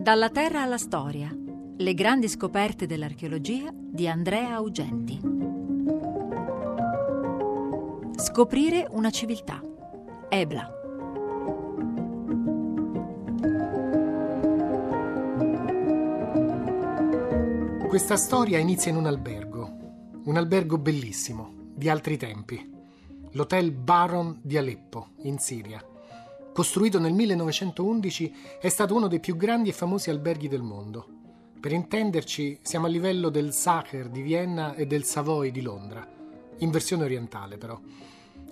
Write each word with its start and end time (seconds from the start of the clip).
Dalla 0.00 0.30
terra 0.30 0.62
alla 0.62 0.78
storia. 0.78 1.30
Le 1.76 1.92
grandi 1.92 2.26
scoperte 2.26 2.86
dell'archeologia 2.86 3.70
di 3.70 4.08
Andrea 4.08 4.54
Augenti. 4.54 5.20
Scoprire 8.16 8.86
una 8.92 9.10
civiltà. 9.10 9.62
Ebla. 10.30 10.70
Questa 17.86 18.16
storia 18.16 18.56
inizia 18.56 18.90
in 18.90 18.96
un 18.96 19.04
albergo, 19.04 20.20
un 20.24 20.36
albergo 20.38 20.78
bellissimo, 20.78 21.72
di 21.74 21.90
altri 21.90 22.16
tempi, 22.16 22.70
l'Hotel 23.32 23.70
Baron 23.70 24.38
di 24.40 24.56
Aleppo, 24.56 25.08
in 25.24 25.38
Siria. 25.38 25.89
Costruito 26.52 26.98
nel 26.98 27.12
1911, 27.12 28.34
è 28.60 28.68
stato 28.68 28.96
uno 28.96 29.06
dei 29.06 29.20
più 29.20 29.36
grandi 29.36 29.68
e 29.68 29.72
famosi 29.72 30.10
alberghi 30.10 30.48
del 30.48 30.62
mondo. 30.62 31.06
Per 31.60 31.70
intenderci, 31.70 32.58
siamo 32.62 32.86
a 32.86 32.88
livello 32.88 33.28
del 33.28 33.52
Sacher 33.52 34.08
di 34.08 34.20
Vienna 34.20 34.74
e 34.74 34.84
del 34.84 35.04
Savoy 35.04 35.52
di 35.52 35.62
Londra, 35.62 36.06
in 36.58 36.70
versione 36.70 37.04
orientale 37.04 37.56
però. 37.56 37.80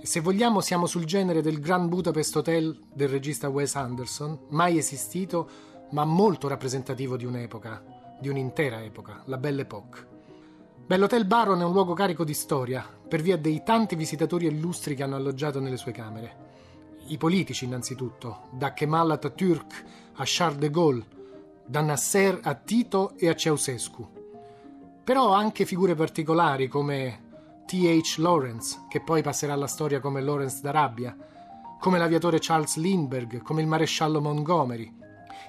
E 0.00 0.06
se 0.06 0.20
vogliamo, 0.20 0.60
siamo 0.60 0.86
sul 0.86 1.06
genere 1.06 1.42
del 1.42 1.58
Grand 1.58 1.88
Budapest 1.88 2.36
Hotel 2.36 2.80
del 2.94 3.08
regista 3.08 3.48
Wes 3.48 3.74
Anderson, 3.74 4.38
mai 4.50 4.78
esistito, 4.78 5.48
ma 5.90 6.04
molto 6.04 6.46
rappresentativo 6.46 7.16
di 7.16 7.24
un'epoca, 7.24 7.82
di 8.20 8.28
un'intera 8.28 8.80
epoca, 8.80 9.22
la 9.26 9.38
Belle 9.38 9.62
Époque. 9.62 10.06
Bell'Hotel 10.86 11.26
Baron 11.26 11.60
è 11.60 11.64
un 11.64 11.72
luogo 11.72 11.94
carico 11.94 12.22
di 12.22 12.34
storia, 12.34 12.86
per 13.08 13.22
via 13.22 13.36
dei 13.36 13.64
tanti 13.64 13.96
visitatori 13.96 14.46
illustri 14.46 14.94
che 14.94 15.02
hanno 15.02 15.16
alloggiato 15.16 15.58
nelle 15.58 15.76
sue 15.76 15.92
camere 15.92 16.46
i 17.08 17.16
politici 17.16 17.64
innanzitutto, 17.64 18.48
da 18.50 18.72
Kemal 18.72 19.10
Atatürk 19.10 19.84
a 20.14 20.22
Charles 20.24 20.58
de 20.58 20.70
Gaulle, 20.70 21.06
da 21.64 21.80
Nasser 21.80 22.38
a 22.42 22.54
Tito 22.54 23.12
e 23.16 23.28
a 23.28 23.34
Ceausescu. 23.34 24.16
Però 25.04 25.32
anche 25.32 25.64
figure 25.64 25.94
particolari 25.94 26.68
come 26.68 27.26
T.H. 27.66 28.18
Lawrence, 28.18 28.86
che 28.88 29.02
poi 29.02 29.22
passerà 29.22 29.52
alla 29.52 29.66
storia 29.66 30.00
come 30.00 30.20
Lawrence 30.20 30.60
d'Arabia, 30.62 31.16
come 31.78 31.98
l'aviatore 31.98 32.38
Charles 32.40 32.76
Lindbergh, 32.76 33.42
come 33.42 33.60
il 33.60 33.66
maresciallo 33.66 34.20
Montgomery, 34.20 34.96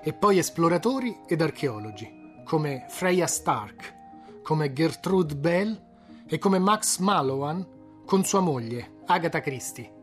e 0.03 0.13
poi 0.13 0.37
esploratori 0.37 1.21
ed 1.27 1.41
archeologi, 1.41 2.41
come 2.43 2.85
Freya 2.89 3.27
Stark, 3.27 3.95
come 4.43 4.73
Gertrude 4.73 5.35
Bell 5.35 5.87
e 6.25 6.37
come 6.37 6.59
Max 6.59 6.99
Mallowan 6.99 7.65
con 8.05 8.23
sua 8.23 8.39
moglie, 8.39 9.01
Agatha 9.05 9.41
Christie. 9.41 9.98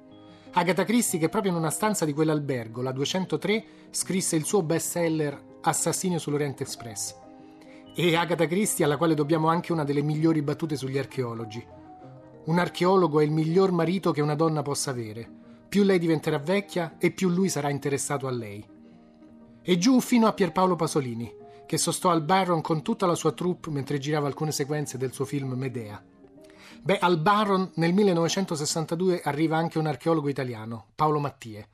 Agatha 0.58 0.84
Christie 0.84 1.18
che 1.18 1.28
proprio 1.28 1.52
in 1.52 1.58
una 1.58 1.68
stanza 1.68 2.06
di 2.06 2.14
quell'albergo, 2.14 2.80
la 2.80 2.90
203, 2.90 3.64
scrisse 3.90 4.36
il 4.36 4.46
suo 4.46 4.62
bestseller 4.62 5.58
Assassinio 5.60 6.18
sull'Oriente 6.18 6.62
Express. 6.62 7.14
E 7.94 8.16
Agatha 8.16 8.46
Christie 8.46 8.82
alla 8.82 8.96
quale 8.96 9.12
dobbiamo 9.12 9.48
anche 9.48 9.72
una 9.72 9.84
delle 9.84 10.00
migliori 10.00 10.40
battute 10.40 10.74
sugli 10.76 10.96
archeologi. 10.96 11.62
Un 12.44 12.58
archeologo 12.58 13.20
è 13.20 13.24
il 13.24 13.32
miglior 13.32 13.70
marito 13.70 14.12
che 14.12 14.22
una 14.22 14.34
donna 14.34 14.62
possa 14.62 14.92
avere. 14.92 15.28
Più 15.68 15.82
lei 15.82 15.98
diventerà 15.98 16.38
vecchia 16.38 16.96
e 16.96 17.10
più 17.10 17.28
lui 17.28 17.50
sarà 17.50 17.68
interessato 17.68 18.26
a 18.26 18.30
lei. 18.30 18.66
E 19.60 19.76
giù 19.76 20.00
fino 20.00 20.26
a 20.26 20.32
Pierpaolo 20.32 20.74
Pasolini, 20.74 21.30
che 21.66 21.76
sostò 21.76 22.08
al 22.08 22.22
Baron 22.22 22.62
con 22.62 22.80
tutta 22.80 23.04
la 23.04 23.14
sua 23.14 23.32
troupe 23.32 23.68
mentre 23.68 23.98
girava 23.98 24.26
alcune 24.26 24.52
sequenze 24.52 24.96
del 24.96 25.12
suo 25.12 25.26
film 25.26 25.52
Medea. 25.52 26.02
Beh, 26.82 26.98
al 26.98 27.18
Baron 27.18 27.70
nel 27.74 27.92
1962 27.92 29.20
arriva 29.24 29.56
anche 29.56 29.78
un 29.78 29.86
archeologo 29.86 30.28
italiano, 30.28 30.86
Paolo 30.94 31.18
Mattie. 31.18 31.68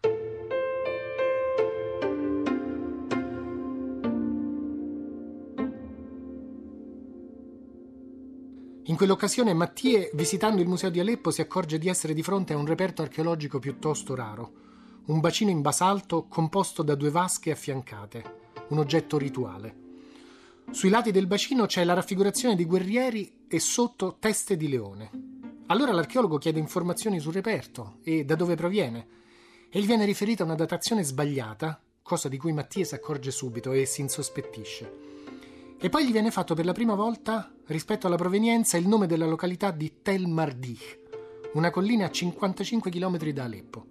In 8.87 8.97
quell'occasione 8.97 9.55
Mattie, 9.55 10.11
visitando 10.13 10.61
il 10.61 10.69
museo 10.69 10.91
di 10.91 11.01
Aleppo, 11.01 11.31
si 11.31 11.41
accorge 11.41 11.79
di 11.79 11.89
essere 11.89 12.15
di 12.15 12.23
fronte 12.23 12.53
a 12.53 12.57
un 12.57 12.67
reperto 12.67 13.01
archeologico 13.01 13.59
piuttosto 13.59 14.15
raro, 14.15 14.53
un 15.07 15.21
bacino 15.21 15.51
in 15.51 15.63
basalto 15.63 16.27
composto 16.29 16.83
da 16.83 16.95
due 16.95 17.11
vasche 17.11 17.53
affiancate, 17.53 18.23
un 18.69 18.79
oggetto 18.79 19.19
rituale. 19.19 19.82
Sui 20.71 20.89
lati 20.89 21.11
del 21.11 21.27
bacino 21.27 21.67
c'è 21.67 21.85
la 21.85 21.93
raffigurazione 21.93 22.55
di 22.55 22.65
guerrieri 22.65 23.45
e 23.49 23.61
sotto 23.61 24.17
teste 24.19 24.57
di 24.57 24.69
leone. 24.69 25.11
Allora 25.67 25.93
l'archeologo 25.93 26.39
chiede 26.39 26.59
informazioni 26.59 27.21
sul 27.21 27.33
reperto 27.33 27.99
e 28.03 28.25
da 28.25 28.35
dove 28.35 28.55
proviene. 28.55 29.07
E 29.71 29.81
gli 29.81 29.87
viene 29.87 30.05
riferita 30.05 30.45
una 30.45 30.55
datazione 30.55 31.03
sbagliata, 31.03 31.83
cosa 32.03 32.29
di 32.29 32.37
cui 32.39 32.53
Mattia 32.53 32.85
si 32.85 32.95
accorge 32.95 33.31
subito 33.31 33.73
e 33.73 33.87
si 33.87 34.01
insospettisce. 34.01 34.93
E 35.79 35.89
poi 35.89 36.07
gli 36.07 36.13
viene 36.13 36.31
fatto 36.31 36.55
per 36.55 36.65
la 36.65 36.73
prima 36.73 36.95
volta, 36.95 37.53
rispetto 37.67 38.07
alla 38.07 38.17
provenienza, 38.17 38.77
il 38.77 38.87
nome 38.87 39.07
della 39.07 39.27
località 39.27 39.71
di 39.71 40.01
Tel 40.03 40.27
Mardih, 40.27 40.79
una 41.55 41.71
collina 41.71 42.07
a 42.07 42.11
55 42.11 42.91
km 42.91 43.19
da 43.31 43.45
Aleppo. 43.45 43.87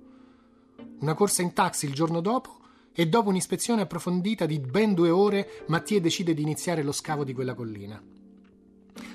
Una 1.00 1.14
corsa 1.16 1.42
in 1.42 1.54
taxi 1.54 1.86
il 1.86 1.94
giorno 1.94 2.22
dopo 2.22 2.61
e 2.94 3.08
dopo 3.08 3.30
un'ispezione 3.30 3.82
approfondita 3.82 4.46
di 4.46 4.60
ben 4.60 4.94
due 4.94 5.10
ore, 5.10 5.64
Mattie 5.68 6.02
decide 6.02 6.34
di 6.34 6.42
iniziare 6.42 6.84
lo 6.84 6.92
scavo 6.92 7.24
di 7.24 7.34
quella 7.34 7.54
collina. 7.54 8.02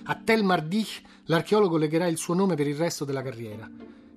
A 0.04 0.14
Tel 0.14 0.44
Mardih 0.44 0.86
l'archeologo 1.24 1.76
legherà 1.76 2.06
il 2.06 2.16
suo 2.16 2.34
nome 2.34 2.54
per 2.54 2.66
il 2.66 2.76
resto 2.76 3.04
della 3.04 3.22
carriera 3.22 3.70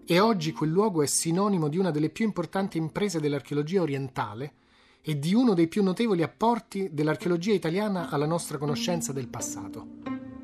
e 0.06 0.20
oggi 0.20 0.52
quel 0.52 0.72
luogo 0.72 1.04
è 1.04 1.06
sinonimo 1.06 1.68
di 1.68 1.78
una 1.78 1.92
delle 1.92 2.10
più 2.10 2.26
importanti 2.26 2.78
imprese 2.78 3.20
dell'archeologia 3.20 3.82
orientale 3.82 4.54
e 5.02 5.20
di 5.20 5.34
uno 5.34 5.54
dei 5.54 5.68
più 5.68 5.84
notevoli 5.84 6.24
apporti 6.24 6.90
dell'archeologia 6.92 7.54
italiana 7.54 8.10
alla 8.10 8.26
nostra 8.26 8.58
conoscenza 8.58 9.14
del 9.14 9.28
passato, 9.28 9.88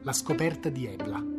la 0.02 0.14
scoperta 0.14 0.70
di 0.70 0.86
Ebla. 0.86 1.35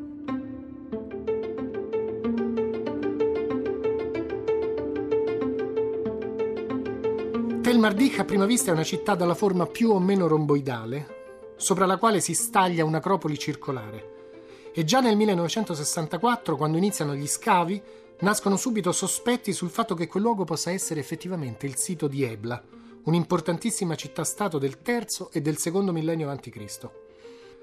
Tel 7.67 7.81
Mardich 7.81 8.21
a 8.21 8.25
prima 8.25 8.47
vista 8.47 8.71
è 8.71 8.73
una 8.73 8.85
città 8.85 9.17
dalla 9.17 9.35
forma 9.35 9.67
più 9.67 9.91
o 9.91 9.99
meno 9.99 10.29
romboidale, 10.29 11.55
sopra 11.57 11.85
la 11.85 11.97
quale 11.97 12.21
si 12.21 12.33
staglia 12.33 12.85
un'acropoli 12.85 13.37
circolare. 13.37 14.71
E 14.73 14.85
già 14.85 15.01
nel 15.01 15.17
1964, 15.17 16.57
quando 16.57 16.77
iniziano 16.77 17.17
gli 17.17 17.27
scavi, 17.27 17.83
nascono 18.21 18.57
subito 18.57 18.93
sospetti 18.93 19.53
sul 19.53 19.71
fatto 19.71 19.97
che 19.97 20.07
quel 20.07 20.23
luogo 20.23 20.45
possa 20.45 20.71
essere 20.71 21.01
effettivamente 21.01 21.67
il 21.67 21.75
sito 21.75 22.07
di 22.07 22.23
Ebla, 22.23 22.63
un'importantissima 23.03 23.97
città-stato 23.97 24.59
del 24.59 24.81
terzo 24.81 25.33
e 25.33 25.41
del 25.41 25.57
secondo 25.57 25.91
millennio 25.91 26.31
a.C. 26.31 26.89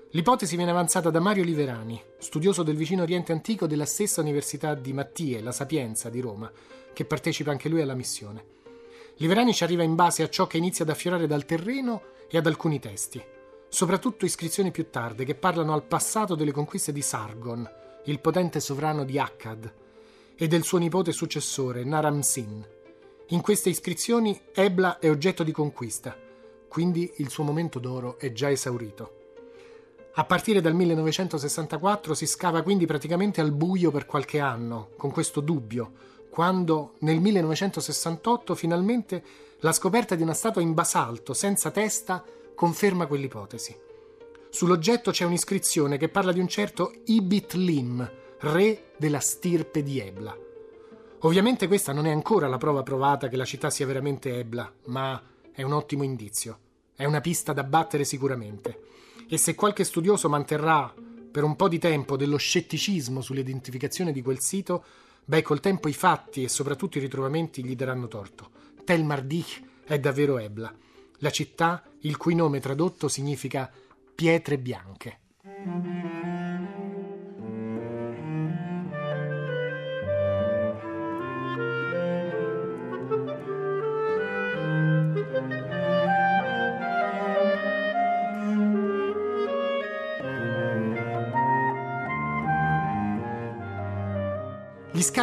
L'ipotesi 0.09 0.57
viene 0.57 0.71
avanzata 0.71 1.11
da 1.11 1.21
Mario 1.21 1.45
Liverani, 1.45 1.97
studioso 2.17 2.61
del 2.63 2.75
vicino 2.75 3.03
Oriente 3.03 3.31
Antico 3.31 3.67
della 3.67 3.85
stessa 3.85 4.19
Università 4.19 4.75
di 4.75 4.91
Mattie, 4.91 5.39
la 5.39 5.53
Sapienza 5.53 6.09
di 6.09 6.19
Roma, 6.19 6.51
che 6.91 7.05
partecipa 7.05 7.51
anche 7.51 7.69
lui 7.69 7.79
alla 7.79 7.95
missione. 7.95 8.62
Liverani 9.23 9.53
ci 9.53 9.63
arriva 9.63 9.83
in 9.83 9.95
base 9.95 10.21
a 10.21 10.27
ciò 10.27 10.47
che 10.47 10.57
inizia 10.57 10.83
ad 10.83 10.91
affiorare 10.91 11.27
dal 11.27 11.45
terreno 11.45 12.01
e 12.29 12.37
ad 12.37 12.45
alcuni 12.45 12.77
testi, 12.77 13.23
soprattutto 13.69 14.25
iscrizioni 14.25 14.69
più 14.69 14.89
tarde 14.89 15.23
che 15.23 15.33
parlano 15.33 15.71
al 15.71 15.85
passato 15.85 16.35
delle 16.35 16.51
conquiste 16.51 16.91
di 16.91 17.01
Sargon, 17.01 17.65
il 18.03 18.19
potente 18.19 18.59
sovrano 18.59 19.05
di 19.05 19.17
Akkad, 19.17 19.73
e 20.35 20.47
del 20.49 20.63
suo 20.63 20.77
nipote 20.77 21.13
successore 21.13 21.85
Naram 21.85 22.19
Sin. 22.19 22.67
In 23.27 23.39
queste 23.39 23.69
iscrizioni 23.69 24.37
Ebla 24.53 24.99
è 24.99 25.09
oggetto 25.09 25.43
di 25.43 25.53
conquista, 25.53 26.13
quindi 26.67 27.09
il 27.19 27.29
suo 27.29 27.45
momento 27.45 27.79
d'oro 27.79 28.19
è 28.19 28.33
già 28.33 28.51
esaurito. 28.51 29.21
A 30.15 30.25
partire 30.25 30.59
dal 30.59 30.75
1964 30.75 32.13
si 32.13 32.27
scava 32.27 32.61
quindi 32.61 32.85
praticamente 32.85 33.39
al 33.39 33.53
buio 33.53 33.89
per 33.89 34.05
qualche 34.05 34.41
anno, 34.41 34.89
con 34.97 35.11
questo 35.11 35.39
dubbio, 35.39 36.11
quando 36.33 36.95
nel 37.01 37.19
1968 37.19 38.55
finalmente 38.55 39.23
la 39.59 39.71
scoperta 39.71 40.15
di 40.15 40.23
una 40.23 40.33
statua 40.33 40.63
in 40.63 40.73
basalto 40.73 41.35
senza 41.35 41.69
testa 41.69 42.25
conferma 42.55 43.05
quell'ipotesi. 43.05 43.77
Sull'oggetto 44.49 45.11
c'è 45.11 45.25
un'iscrizione 45.25 45.97
che 45.97 46.09
parla 46.09 46.31
di 46.31 46.39
un 46.39 46.47
certo 46.47 46.91
Ibit 47.05 47.53
Lim, 47.53 48.11
re 48.39 48.93
della 48.97 49.19
stirpe 49.19 49.83
di 49.83 49.99
Ebla. 49.99 50.35
Ovviamente 51.19 51.67
questa 51.67 51.93
non 51.93 52.07
è 52.07 52.11
ancora 52.11 52.47
la 52.47 52.57
prova 52.57 52.81
provata 52.81 53.27
che 53.27 53.37
la 53.37 53.45
città 53.45 53.69
sia 53.69 53.85
veramente 53.85 54.39
Ebla, 54.39 54.73
ma 54.85 55.21
è 55.51 55.61
un 55.61 55.71
ottimo 55.71 56.01
indizio. 56.01 56.57
È 56.95 57.05
una 57.05 57.21
pista 57.21 57.53
da 57.53 57.63
battere 57.63 58.05
sicuramente. 58.05 58.79
E 59.29 59.37
se 59.37 59.53
qualche 59.53 59.83
studioso 59.83 60.29
manterrà 60.29 60.91
per 61.31 61.43
un 61.43 61.55
po' 61.55 61.67
di 61.67 61.77
tempo 61.77 62.17
dello 62.17 62.37
scetticismo 62.37 63.21
sull'identificazione 63.21 64.11
di 64.11 64.23
quel 64.23 64.39
sito, 64.39 64.83
Beh, 65.25 65.41
col 65.41 65.59
tempo 65.59 65.87
i 65.87 65.93
fatti 65.93 66.43
e 66.43 66.49
soprattutto 66.49 66.97
i 66.97 67.01
ritrovamenti 67.01 67.63
gli 67.63 67.75
daranno 67.75 68.07
torto. 68.07 68.51
Tel 68.83 69.03
Mardich 69.05 69.61
è 69.85 69.99
davvero 69.99 70.37
Ebla, 70.37 70.73
la 71.19 71.29
città 71.29 71.83
il 72.01 72.17
cui 72.17 72.35
nome 72.35 72.59
tradotto 72.59 73.07
significa 73.07 73.71
pietre 74.13 74.57
bianche. 74.57 75.19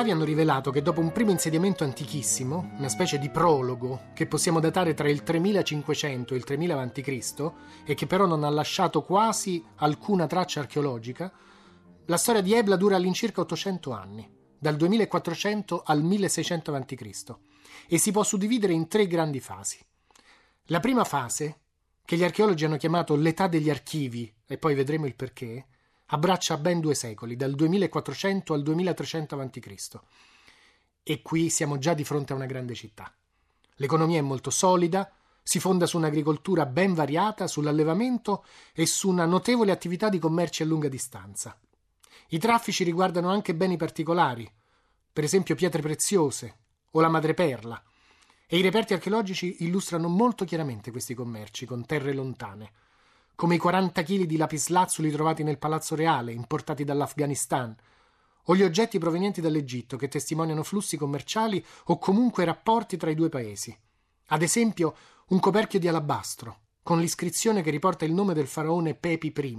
Scavi 0.01 0.13
hanno 0.13 0.25
rivelato 0.25 0.71
che 0.71 0.81
dopo 0.81 1.01
un 1.01 1.13
primo 1.13 1.31
insediamento 1.31 1.85
antichissimo, 1.85 2.73
una 2.79 2.89
specie 2.89 3.19
di 3.19 3.29
prologo 3.29 4.05
che 4.15 4.27
possiamo 4.27 4.59
datare 4.59 4.95
tra 4.95 5.11
il 5.11 5.23
3500 5.23 6.33
e 6.33 6.37
il 6.39 6.45
3000 6.45 6.81
a.C. 6.81 7.53
e 7.85 7.93
che 7.93 8.07
però 8.07 8.25
non 8.25 8.43
ha 8.43 8.49
lasciato 8.49 9.03
quasi 9.03 9.63
alcuna 9.77 10.27
traccia 10.27 10.61
archeologica, 10.61 11.31
la 12.07 12.17
storia 12.17 12.41
di 12.41 12.55
Ebla 12.55 12.77
dura 12.77 12.97
all'incirca 12.97 13.43
800 13.43 13.93
anni, 13.93 14.27
dal 14.59 14.77
2400 14.77 15.83
al 15.85 16.03
1600 16.03 16.75
a.C. 16.75 17.35
e 17.87 17.99
si 17.99 18.11
può 18.11 18.23
suddividere 18.23 18.73
in 18.73 18.89
tre 18.89 19.07
grandi 19.07 19.41
fasi. 19.41 19.79
La 20.69 20.81
prima 20.81 21.05
fase, 21.05 21.61
che 22.07 22.17
gli 22.17 22.25
archeologi 22.25 22.65
hanno 22.65 22.79
chiamato 22.79 23.17
l'età 23.17 23.49
degli 23.49 23.69
archivi, 23.69 24.33
e 24.47 24.57
poi 24.57 24.75
vedremo 24.75 25.05
il 25.05 25.15
perché, 25.15 25.67
abbraccia 26.13 26.57
ben 26.57 26.81
due 26.81 26.95
secoli, 26.95 27.37
dal 27.37 27.55
2400 27.55 28.55
al 28.55 28.63
2300 28.63 29.41
a.C. 29.41 30.01
E 31.03 31.23
qui 31.23 31.51
siamo 31.51 31.79
già 31.79 31.95
di 31.95 32.05
fronte 32.05 32.33
a 32.33 32.37
una 32.37 32.47
grande 32.47 32.75
città. 32.75 33.13
L'economia 33.77 34.19
è 34.19 34.23
molto 34.23 34.51
solida, 34.51 35.11
si 35.43 35.59
fonda 35.59 35.87
su 35.87 35.97
un'agricoltura 35.97 36.67
ben 36.67 36.95
variata, 36.95 37.47
sull'allevamento 37.47 38.45
e 38.73 38.87
su 38.87 39.09
una 39.09 39.25
notevole 39.25 39.73
attività 39.73 40.09
di 40.09 40.19
commerci 40.19 40.63
a 40.63 40.67
lunga 40.67 40.89
distanza. 40.89 41.59
I 42.29 42.39
traffici 42.39 42.85
riguardano 42.85 43.31
anche 43.31 43.55
beni 43.55 43.77
particolari, 43.77 44.51
per 45.13 45.25
esempio 45.25 45.55
pietre 45.55 45.83
preziose 45.83 46.57
o 46.91 47.01
la 47.01 47.09
madreperla, 47.09 47.83
e 48.47 48.59
i 48.59 48.63
reperti 48.63 48.93
archeologici 48.93 49.57
illustrano 49.61 50.09
molto 50.09 50.45
chiaramente 50.45 50.91
questi 50.91 51.15
commerci 51.15 51.67
con 51.67 51.87
terre 51.87 52.13
lontane 52.13 52.73
come 53.41 53.55
i 53.55 53.59
40 53.59 54.03
kg 54.03 54.25
di 54.25 54.37
lapislazzuli 54.37 55.11
trovati 55.11 55.43
nel 55.43 55.57
Palazzo 55.57 55.95
Reale, 55.95 56.31
importati 56.31 56.85
dall'Afghanistan, 56.85 57.75
o 58.45 58.55
gli 58.55 58.63
oggetti 58.63 58.99
provenienti 58.99 59.41
dall'Egitto 59.41 59.97
che 59.97 60.09
testimoniano 60.09 60.63
flussi 60.63 60.99
commerciali 60.99 61.65
o 61.87 61.97
comunque 61.97 62.45
rapporti 62.45 62.99
tra 62.99 63.09
i 63.09 63.15
due 63.15 63.31
paesi. 63.31 63.75
Ad 64.27 64.43
esempio, 64.43 64.95
un 65.29 65.41
coperchio 65.41 65.79
di 65.79 65.89
alabastro, 65.89 66.59
con 66.83 67.01
l'iscrizione 67.01 67.63
che 67.63 67.71
riporta 67.71 68.05
il 68.05 68.13
nome 68.13 68.35
del 68.35 68.47
faraone 68.47 68.93
Pepi 68.95 69.33
I, 69.35 69.57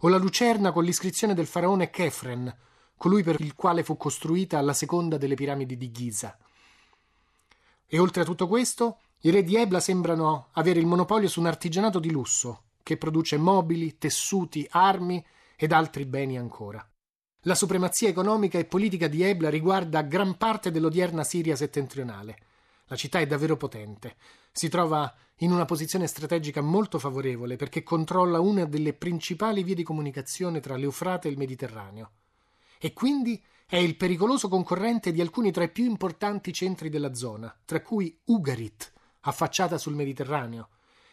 o 0.00 0.08
la 0.08 0.18
lucerna 0.18 0.72
con 0.72 0.82
l'iscrizione 0.82 1.34
del 1.34 1.46
faraone 1.46 1.90
Kefren, 1.90 2.52
colui 2.96 3.22
per 3.22 3.40
il 3.40 3.54
quale 3.54 3.84
fu 3.84 3.96
costruita 3.96 4.60
la 4.60 4.72
seconda 4.72 5.16
delle 5.16 5.36
piramidi 5.36 5.76
di 5.76 5.92
Giza. 5.92 6.36
E 7.86 7.98
oltre 8.00 8.22
a 8.22 8.24
tutto 8.24 8.48
questo, 8.48 8.98
i 9.20 9.30
re 9.30 9.44
di 9.44 9.54
Ebla 9.54 9.78
sembrano 9.78 10.48
avere 10.54 10.80
il 10.80 10.86
monopolio 10.86 11.28
su 11.28 11.38
un 11.38 11.46
artigianato 11.46 12.00
di 12.00 12.10
lusso, 12.10 12.62
che 12.88 12.96
produce 12.96 13.36
mobili, 13.36 13.98
tessuti, 13.98 14.66
armi 14.70 15.22
ed 15.56 15.72
altri 15.72 16.06
beni 16.06 16.38
ancora. 16.38 16.82
La 17.42 17.54
supremazia 17.54 18.08
economica 18.08 18.58
e 18.58 18.64
politica 18.64 19.08
di 19.08 19.22
Ebla 19.22 19.50
riguarda 19.50 20.00
gran 20.00 20.38
parte 20.38 20.70
dell'odierna 20.70 21.22
Siria 21.22 21.54
settentrionale. 21.54 22.38
La 22.86 22.96
città 22.96 23.18
è 23.18 23.26
davvero 23.26 23.58
potente. 23.58 24.16
Si 24.50 24.70
trova 24.70 25.14
in 25.40 25.52
una 25.52 25.66
posizione 25.66 26.06
strategica 26.06 26.62
molto 26.62 26.98
favorevole 26.98 27.56
perché 27.56 27.82
controlla 27.82 28.40
una 28.40 28.64
delle 28.64 28.94
principali 28.94 29.62
vie 29.62 29.74
di 29.74 29.82
comunicazione 29.82 30.60
tra 30.60 30.74
l'Eufrate 30.76 31.28
e 31.28 31.30
il 31.30 31.36
Mediterraneo. 31.36 32.12
E 32.78 32.94
quindi 32.94 33.44
è 33.66 33.76
il 33.76 33.96
pericoloso 33.96 34.48
concorrente 34.48 35.12
di 35.12 35.20
alcuni 35.20 35.52
tra 35.52 35.64
i 35.64 35.70
più 35.70 35.84
importanti 35.84 36.54
centri 36.54 36.88
della 36.88 37.12
zona, 37.12 37.54
tra 37.66 37.82
cui 37.82 38.18
Ugarit, 38.24 38.90
affacciata 39.20 39.76
sul 39.76 39.94
Mediterraneo, 39.94 40.70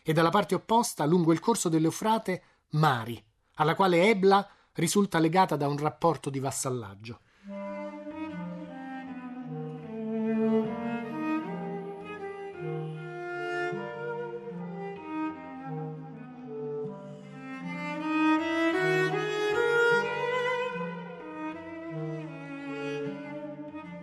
e 0.07 0.13
dalla 0.13 0.29
parte 0.29 0.53
opposta, 0.53 1.03
lungo 1.05 1.33
il 1.33 1.39
corso 1.39 1.67
dell'Eufrate, 1.67 2.43
Mari, 2.73 3.19
alla 3.55 3.73
quale 3.73 4.07
Ebla 4.07 4.47
risulta 4.73 5.17
legata 5.17 5.55
da 5.55 5.67
un 5.67 5.77
rapporto 5.77 6.29
di 6.29 6.37
vassallaggio. 6.37 7.21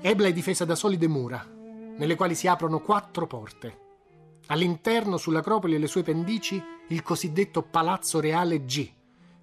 Ebla 0.01 0.27
è 0.27 0.33
difesa 0.33 0.65
da 0.65 0.75
solide 0.75 1.07
mura, 1.07 1.47
nelle 1.97 2.17
quali 2.17 2.35
si 2.35 2.49
aprono 2.49 2.81
quattro 2.81 3.29
porte. 3.29 3.82
All'interno, 4.47 5.17
sull'Acropoli 5.17 5.75
e 5.75 5.79
le 5.79 5.87
sue 5.87 6.03
pendici, 6.03 6.63
il 6.89 7.03
cosiddetto 7.03 7.63
Palazzo 7.63 8.21
Reale 8.21 8.65
G, 8.65 8.91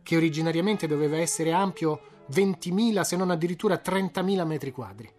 che 0.03 0.15
originariamente 0.15 0.87
doveva 0.87 1.17
essere 1.17 1.51
ampio 1.51 2.25
20.000 2.31 3.01
se 3.01 3.15
non 3.15 3.31
addirittura 3.31 3.81
30.000 3.83 4.45
metri 4.45 4.71
quadri. 4.71 5.11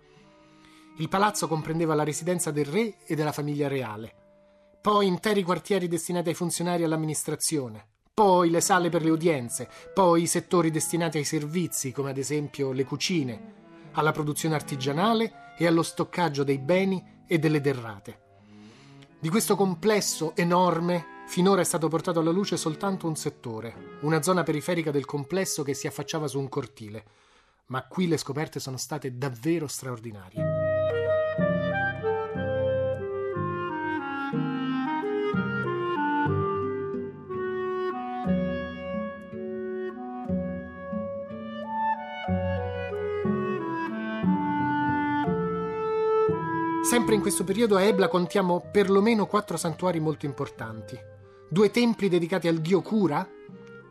Il 0.99 1.09
palazzo 1.09 1.49
comprendeva 1.49 1.95
la 1.95 2.05
residenza 2.05 2.51
del 2.51 2.67
re 2.67 2.99
e 3.07 3.15
della 3.15 3.33
famiglia 3.33 3.69
reale, 3.69 4.15
poi 4.81 5.07
interi 5.07 5.43
quartieri 5.43 5.89
destinati 5.89 6.29
ai 6.29 6.35
funzionari 6.35 6.83
e 6.83 6.85
all'amministrazione, 6.85 7.87
poi 8.15 8.51
le 8.51 8.61
sale 8.61 8.91
per 8.91 9.03
le 9.03 9.11
udienze, 9.11 9.69
poi 9.95 10.23
i 10.23 10.27
settori 10.27 10.71
destinati 10.71 11.19
ai 11.19 11.25
servizi, 11.25 11.93
come 11.93 12.11
ad 12.11 12.19
esempio 12.19 12.73
le 12.73 12.85
cucine, 12.85 13.55
alla 13.93 14.13
produzione 14.13 14.55
artigianale 14.55 15.55
e 15.57 15.67
allo 15.67 15.83
stoccaggio 15.83 16.45
dei 16.45 16.59
beni 16.59 17.23
e 17.27 17.39
delle 17.39 17.61
derrate. 17.61 18.29
Di 19.21 19.29
questo 19.29 19.55
complesso 19.55 20.35
enorme 20.35 21.05
finora 21.27 21.61
è 21.61 21.65
stato 21.65 21.89
portato 21.89 22.21
alla 22.21 22.31
luce 22.31 22.57
soltanto 22.57 23.07
un 23.07 23.17
settore, 23.17 23.99
una 24.01 24.23
zona 24.23 24.45
periferica 24.45 24.91
del 24.91 25.05
complesso 25.05 25.63
che 25.63 25.75
si 25.75 25.87
affacciava 25.87 26.27
su 26.27 26.39
un 26.39 26.49
cortile, 26.49 27.05
ma 27.67 27.87
qui 27.87 28.09
le 28.09 28.17
scoperte 28.17 28.61
sono 28.61 28.79
state 28.79 29.19
davvero 29.19 29.67
straordinarie. 29.67 30.70
Sempre 47.01 47.17
in 47.17 47.23
questo 47.23 47.45
periodo 47.45 47.77
a 47.77 47.81
Ebla 47.81 48.09
contiamo 48.09 48.63
perlomeno 48.71 49.25
quattro 49.25 49.57
santuari 49.57 49.99
molto 50.01 50.27
importanti. 50.27 50.99
Due 51.49 51.71
templi 51.71 52.11
dedicati 52.11 52.47
al 52.47 52.59
dio 52.59 52.83
Cura, 52.83 53.27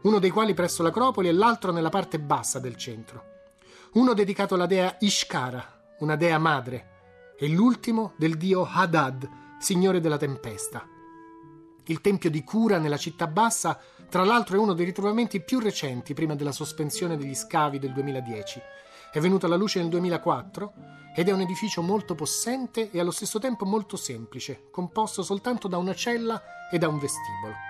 uno 0.03 0.19
dei 0.19 0.29
quali 0.29 0.53
presso 0.53 0.83
l'Acropoli 0.83 1.27
e 1.27 1.31
l'altro 1.31 1.71
nella 1.71 1.89
parte 1.89 2.19
bassa 2.19 2.59
del 2.59 2.75
centro. 2.75 3.23
Uno 3.93 4.13
dedicato 4.13 4.53
alla 4.53 4.67
dea 4.67 4.95
Ishkara, 4.99 5.95
una 6.01 6.15
dea 6.17 6.37
madre, 6.37 7.33
e 7.39 7.47
l'ultimo 7.47 8.13
del 8.15 8.37
dio 8.37 8.63
Hadad, 8.63 9.27
signore 9.57 10.01
della 10.01 10.17
tempesta. 10.17 10.87
Il 11.85 12.01
tempio 12.01 12.29
di 12.29 12.43
Cura 12.43 12.77
nella 12.77 12.97
città 12.97 13.25
bassa, 13.25 13.79
tra 14.07 14.23
l'altro, 14.23 14.55
è 14.55 14.59
uno 14.59 14.73
dei 14.73 14.85
ritrovamenti 14.85 15.41
più 15.41 15.57
recenti 15.57 16.13
prima 16.13 16.35
della 16.35 16.51
sospensione 16.51 17.17
degli 17.17 17.33
scavi 17.33 17.79
del 17.79 17.91
2010 17.91 18.61
è 19.11 19.19
venuto 19.19 19.45
alla 19.45 19.55
luce 19.55 19.79
nel 19.79 19.89
2004 19.89 20.73
ed 21.15 21.27
è 21.27 21.31
un 21.31 21.41
edificio 21.41 21.81
molto 21.81 22.15
possente 22.15 22.91
e 22.91 22.99
allo 22.99 23.11
stesso 23.11 23.39
tempo 23.39 23.65
molto 23.65 23.97
semplice, 23.97 24.67
composto 24.71 25.23
soltanto 25.23 25.67
da 25.67 25.77
una 25.77 25.93
cella 25.93 26.41
e 26.71 26.77
da 26.77 26.87
un 26.87 26.99
vestibolo. 26.99 27.68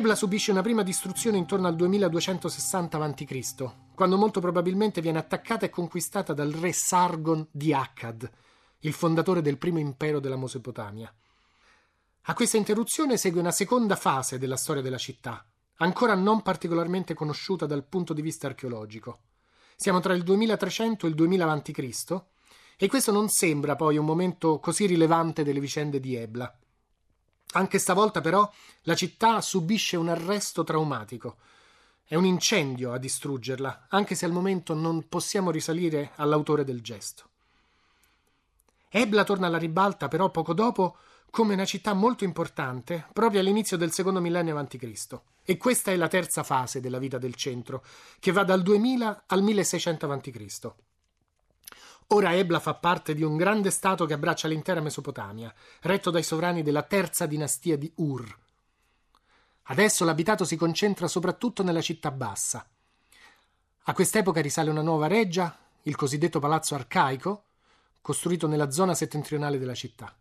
Ebla 0.00 0.14
subisce 0.14 0.50
una 0.50 0.62
prima 0.62 0.82
distruzione 0.82 1.36
intorno 1.36 1.66
al 1.66 1.76
2260 1.76 2.96
a.C., 2.96 3.70
quando 3.94 4.16
molto 4.16 4.40
probabilmente 4.40 5.02
viene 5.02 5.18
attaccata 5.18 5.66
e 5.66 5.68
conquistata 5.68 6.32
dal 6.32 6.52
re 6.52 6.72
Sargon 6.72 7.46
di 7.50 7.74
Akkad, 7.74 8.30
il 8.78 8.94
fondatore 8.94 9.42
del 9.42 9.58
primo 9.58 9.78
impero 9.78 10.18
della 10.18 10.38
Mesopotamia. 10.38 11.14
A 12.22 12.32
questa 12.32 12.56
interruzione 12.56 13.18
segue 13.18 13.40
una 13.40 13.50
seconda 13.50 13.94
fase 13.94 14.38
della 14.38 14.56
storia 14.56 14.80
della 14.80 14.96
città, 14.96 15.44
ancora 15.76 16.14
non 16.14 16.40
particolarmente 16.40 17.12
conosciuta 17.12 17.66
dal 17.66 17.84
punto 17.84 18.14
di 18.14 18.22
vista 18.22 18.46
archeologico. 18.46 19.18
Siamo 19.76 20.00
tra 20.00 20.14
il 20.14 20.22
2300 20.22 21.04
e 21.04 21.08
il 21.10 21.14
2000 21.14 21.52
a.C., 21.52 22.22
e 22.78 22.88
questo 22.88 23.12
non 23.12 23.28
sembra 23.28 23.76
poi 23.76 23.98
un 23.98 24.06
momento 24.06 24.60
così 24.60 24.86
rilevante 24.86 25.44
delle 25.44 25.60
vicende 25.60 26.00
di 26.00 26.14
Ebla. 26.14 26.58
Anche 27.52 27.78
stavolta 27.78 28.20
però 28.20 28.50
la 28.82 28.94
città 28.94 29.40
subisce 29.40 29.96
un 29.96 30.08
arresto 30.08 30.62
traumatico. 30.62 31.36
È 32.04 32.14
un 32.14 32.24
incendio 32.24 32.92
a 32.92 32.98
distruggerla, 32.98 33.86
anche 33.88 34.14
se 34.14 34.24
al 34.24 34.32
momento 34.32 34.74
non 34.74 35.08
possiamo 35.08 35.50
risalire 35.50 36.12
all'autore 36.16 36.64
del 36.64 36.80
gesto. 36.80 37.28
Ebla 38.88 39.24
torna 39.24 39.46
alla 39.46 39.58
ribalta 39.58 40.08
però 40.08 40.30
poco 40.30 40.52
dopo 40.52 40.96
come 41.30 41.54
una 41.54 41.64
città 41.64 41.94
molto 41.94 42.24
importante 42.24 43.06
proprio 43.12 43.40
all'inizio 43.40 43.76
del 43.76 43.92
secondo 43.92 44.20
millennio 44.20 44.58
a.C. 44.58 45.20
E 45.44 45.56
questa 45.56 45.92
è 45.92 45.96
la 45.96 46.08
terza 46.08 46.42
fase 46.42 46.80
della 46.80 46.98
vita 46.98 47.18
del 47.18 47.34
centro, 47.34 47.84
che 48.18 48.32
va 48.32 48.42
dal 48.42 48.62
2000 48.62 49.24
al 49.26 49.42
1600 49.42 50.10
a.C. 50.10 50.89
Ora 52.12 52.34
Ebla 52.34 52.58
fa 52.58 52.74
parte 52.74 53.14
di 53.14 53.22
un 53.22 53.36
grande 53.36 53.70
stato 53.70 54.04
che 54.04 54.14
abbraccia 54.14 54.48
l'intera 54.48 54.80
Mesopotamia, 54.80 55.54
retto 55.82 56.10
dai 56.10 56.24
sovrani 56.24 56.62
della 56.62 56.82
terza 56.82 57.24
dinastia 57.24 57.76
di 57.78 57.90
Ur. 57.96 58.36
Adesso 59.62 60.04
l'abitato 60.04 60.44
si 60.44 60.56
concentra 60.56 61.06
soprattutto 61.06 61.62
nella 61.62 61.80
città 61.80 62.10
bassa. 62.10 62.68
A 63.84 63.92
quest'epoca 63.92 64.40
risale 64.40 64.70
una 64.70 64.82
nuova 64.82 65.06
reggia, 65.06 65.56
il 65.82 65.94
cosiddetto 65.94 66.40
palazzo 66.40 66.74
arcaico, 66.74 67.44
costruito 68.00 68.48
nella 68.48 68.72
zona 68.72 68.94
settentrionale 68.94 69.56
della 69.56 69.74
città. 69.74 70.12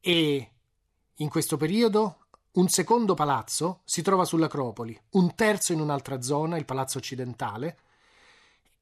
E 0.00 0.50
in 1.12 1.28
questo 1.28 1.58
periodo 1.58 2.28
un 2.52 2.68
secondo 2.68 3.12
palazzo 3.12 3.82
si 3.84 4.00
trova 4.00 4.24
sull'Acropoli, 4.24 4.98
un 5.10 5.34
terzo 5.34 5.74
in 5.74 5.80
un'altra 5.80 6.22
zona, 6.22 6.56
il 6.56 6.64
palazzo 6.64 6.96
occidentale, 6.96 7.78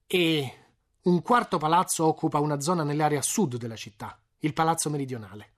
e 0.07 0.62
un 1.03 1.21
quarto 1.21 1.59
palazzo 1.59 2.07
occupa 2.07 2.39
una 2.39 2.61
zona 2.61 2.85
nell'area 2.85 3.23
sud 3.23 3.57
della 3.57 3.75
città, 3.75 4.17
il 4.41 4.53
palazzo 4.53 4.89
meridionale. 4.89 5.51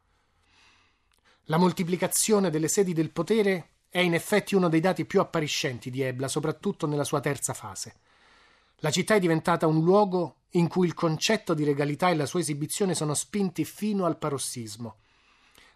La 1.45 1.59
moltiplicazione 1.59 2.49
delle 2.49 2.69
sedi 2.69 2.95
del 2.95 3.11
potere 3.11 3.73
è 3.91 3.99
in 3.99 4.15
effetti 4.15 4.55
uno 4.55 4.71
dei 4.71 4.81
dati 4.81 5.05
più 5.05 5.21
appariscenti 5.21 5.91
di 5.91 6.01
Ebla, 6.01 6.29
soprattutto 6.29 6.87
nella 6.87 7.05
sua 7.05 7.21
terza 7.21 7.53
fase. 7.53 7.97
La 8.77 8.91
città 8.91 9.17
è 9.17 9.21
diventata 9.21 9.67
un 9.67 9.85
luogo 9.85 10.37
in 10.51 10.67
cui 10.67 10.87
il 10.87 10.95
concetto 10.95 11.53
di 11.53 11.65
regalità 11.65 12.09
e 12.09 12.15
la 12.15 12.27
sua 12.27 12.41
esibizione 12.41 12.95
sono 12.95 13.13
spinti 13.13 13.67
fino 13.67 14.07
al 14.07 14.17
parossismo. 14.17 14.97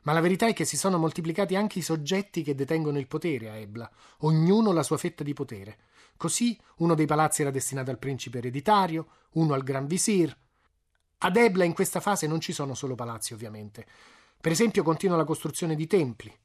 Ma 0.02 0.12
la 0.14 0.20
verità 0.20 0.46
è 0.46 0.54
che 0.54 0.64
si 0.64 0.78
sono 0.78 0.96
moltiplicati 0.96 1.56
anche 1.56 1.80
i 1.80 1.82
soggetti 1.82 2.42
che 2.42 2.54
detengono 2.54 2.98
il 2.98 3.06
potere 3.06 3.50
a 3.50 3.56
Ebla, 3.56 3.90
ognuno 4.20 4.72
la 4.72 4.82
sua 4.82 4.96
fetta 4.96 5.22
di 5.22 5.34
potere. 5.34 5.78
Così 6.18 6.58
uno 6.78 6.94
dei 6.94 7.06
palazzi 7.06 7.42
era 7.42 7.52
destinato 7.52 7.90
al 7.90 7.98
principe 7.98 8.38
ereditario, 8.38 9.06
uno 9.34 9.54
al 9.54 9.62
gran 9.62 9.86
visir. 9.86 10.36
Ad 11.18 11.36
Ebla 11.36 11.62
in 11.62 11.72
questa 11.72 12.00
fase 12.00 12.26
non 12.26 12.40
ci 12.40 12.52
sono 12.52 12.74
solo 12.74 12.96
palazzi, 12.96 13.34
ovviamente. 13.34 13.86
Per 14.40 14.50
esempio 14.50 14.82
continua 14.82 15.16
la 15.16 15.24
costruzione 15.24 15.76
di 15.76 15.86
templi. 15.86 16.36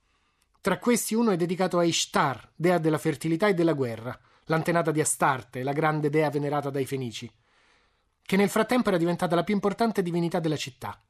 Tra 0.62 0.78
questi 0.78 1.16
uno 1.16 1.32
è 1.32 1.36
dedicato 1.36 1.80
a 1.80 1.84
Ishtar, 1.84 2.52
dea 2.56 2.78
della 2.78 3.00
fertilità 3.00 3.48
e 3.48 3.56
della 3.56 3.74
guerra, 3.74 4.18
l'antenata 4.46 4.92
di 4.92 5.02
Astarte, 5.02 5.64
la 5.64 5.74
grande 5.74 6.12
dea 6.12 6.30
venerata 6.30 6.70
dai 6.70 6.86
Fenici, 6.86 7.30
che 8.22 8.36
nel 8.38 8.50
frattempo 8.50 8.90
era 8.90 8.98
diventata 9.00 9.36
la 9.36 9.44
più 9.44 9.56
importante 9.56 10.04
divinità 10.04 10.40
della 10.40 10.56
città. 10.56 11.02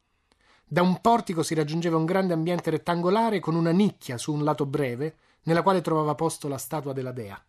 Da 0.65 0.81
un 0.81 1.01
portico 1.01 1.43
si 1.43 1.53
raggiungeva 1.53 1.97
un 1.97 2.05
grande 2.05 2.33
ambiente 2.33 2.69
rettangolare 2.69 3.41
con 3.41 3.55
una 3.55 3.71
nicchia 3.71 4.17
su 4.17 4.33
un 4.33 4.45
lato 4.45 4.65
breve, 4.65 5.17
nella 5.43 5.63
quale 5.63 5.81
trovava 5.81 6.15
posto 6.15 6.47
la 6.47 6.57
statua 6.57 6.93
della 6.93 7.11
dea. 7.11 7.43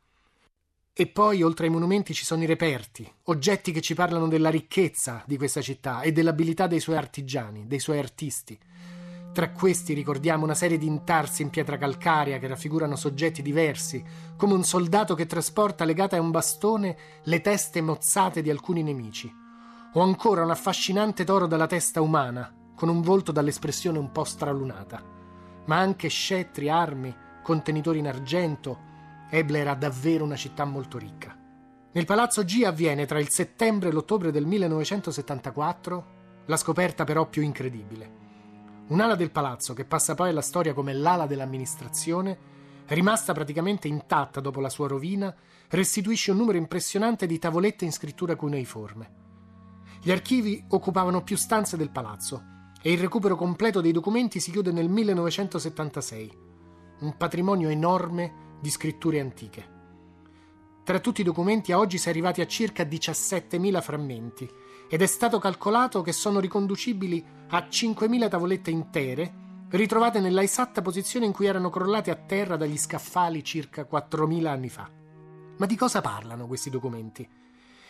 E 0.97 1.09
poi, 1.09 1.43
oltre 1.43 1.67
ai 1.67 1.73
monumenti, 1.73 2.15
ci 2.15 2.25
sono 2.25 2.45
i 2.45 2.47
reperti, 2.47 3.13
oggetti 3.25 3.73
che 3.73 3.81
ci 3.81 3.95
parlano 3.95 4.29
della 4.29 4.49
ricchezza 4.49 5.25
di 5.27 5.37
questa 5.37 5.61
città 5.61 6.03
e 6.03 6.13
dell'abilità 6.13 6.69
dei 6.69 6.79
suoi 6.79 6.97
artigiani, 6.97 7.67
dei 7.67 7.81
suoi 7.81 7.99
artisti. 7.99 8.57
Tra 9.33 9.51
questi 9.51 9.93
ricordiamo 9.93 10.45
una 10.45 10.55
serie 10.55 10.79
di 10.79 10.87
intarsi 10.87 11.43
in 11.43 11.51
pietra 11.51 11.79
calcarea 11.79 12.39
che 12.39 12.47
raffigurano 12.47 12.95
soggetti 12.95 13.43
diversi, 13.43 14.05
come 14.37 14.55
un 14.55 14.63
soldato 14.63 15.17
che 15.17 15.27
trasporta 15.27 15.85
legate 15.85 16.15
a 16.15 16.21
un 16.21 16.31
bastone 16.31 16.97
le 17.25 17.41
teste 17.41 17.81
mozzate 17.81 18.41
di 18.41 18.51
alcuni 18.51 18.85
nemici, 18.85 19.29
o 19.95 20.01
ancora 20.01 20.45
un 20.45 20.51
affascinante 20.51 21.25
toro 21.25 21.49
dalla 21.49 21.67
testa 21.67 22.03
umana, 22.03 22.55
con 22.77 22.89
un 22.89 23.01
volto 23.01 23.33
dall'espressione 23.33 23.99
un 23.99 24.13
po' 24.13 24.23
stralunata, 24.23 25.03
ma 25.67 25.77
anche 25.77 26.07
scettri, 26.07 26.69
armi, 26.69 27.13
contenitori 27.43 27.99
in 27.99 28.07
argento, 28.07 28.93
Ebla 29.35 29.59
era 29.59 29.75
davvero 29.75 30.23
una 30.23 30.37
città 30.37 30.65
molto 30.65 30.97
ricca. 30.97 31.37
Nel 31.91 32.05
palazzo 32.05 32.45
G 32.45 32.63
avviene 32.65 33.05
tra 33.05 33.19
il 33.19 33.31
settembre 33.31 33.89
e 33.89 33.93
l'ottobre 33.93 34.31
del 34.31 34.47
1974 34.47 36.07
la 36.47 36.57
scoperta 36.57 37.03
però 37.03 37.29
più 37.29 37.43
incredibile. 37.43 38.23
Un'ala 38.91 39.17
del 39.17 39.33
palazzo, 39.33 39.75
che 39.75 39.87
passa 39.87 40.15
poi 40.15 40.29
alla 40.29 40.41
storia 40.41 40.73
come 40.73 40.93
l'ala 40.93 41.27
dell'amministrazione, 41.27 42.39
rimasta 42.87 43.33
praticamente 43.33 43.89
intatta 43.89 44.39
dopo 44.39 44.61
la 44.61 44.69
sua 44.69 44.87
rovina, 44.87 45.35
restituisce 45.69 46.31
un 46.31 46.37
numero 46.37 46.59
impressionante 46.59 47.27
di 47.27 47.37
tavolette 47.41 47.85
in 47.85 47.93
scrittura 47.93 48.37
cuneiforme. 48.37 49.11
Gli 50.01 50.13
archivi 50.13 50.65
occupavano 50.69 51.25
più 51.25 51.37
stanze 51.37 51.77
del 51.77 51.91
palazzo 51.91 52.71
e 52.81 52.93
il 52.93 53.01
recupero 53.01 53.35
completo 53.35 53.81
dei 53.81 53.91
documenti 53.91 54.39
si 54.39 54.53
chiude 54.53 54.71
nel 54.71 54.89
1976. 54.89 56.39
Un 57.01 57.17
patrimonio 57.17 57.69
enorme 57.69 58.43
di 58.65 58.71
scritture 58.71 59.21
antiche. 59.21 59.73
Tra 60.85 60.99
tutti 60.99 61.21
i 61.21 61.25
documenti 61.25 61.71
a 61.71 61.79
oggi 61.79 61.99
si 61.99 62.09
è 62.09 62.11
arrivati 62.11 62.41
a 62.41 62.47
circa 62.47 62.83
17.000 62.85 63.83
frammenti 63.83 64.51
ed 64.89 65.03
è 65.03 65.07
stato 65.07 65.39
calcolato 65.39 66.01
che 66.01 66.13
sono 66.13 66.41
riconducibili 66.41 67.23
a 67.49 67.59
5.000 67.59 68.29
tavolette 68.31 68.71
intere 68.71 69.43
ritrovate 69.69 70.19
nella 70.21 70.43
esatta 70.43 70.81
posizione 70.81 71.27
in 71.27 71.33
cui 71.33 71.45
erano 71.45 71.69
crollate 71.69 72.11
a 72.11 72.15
terra 72.17 72.57
dagli 72.57 72.79
scaffali 72.79 73.45
circa 73.45 73.87
4.000 73.91 74.47
anni 74.47 74.71
fa. 74.71 74.91
Ma 75.59 75.67
di 75.67 75.77
cosa 75.77 76.01
parlano 76.01 76.47
questi 76.47 76.71
documenti? 76.71 77.29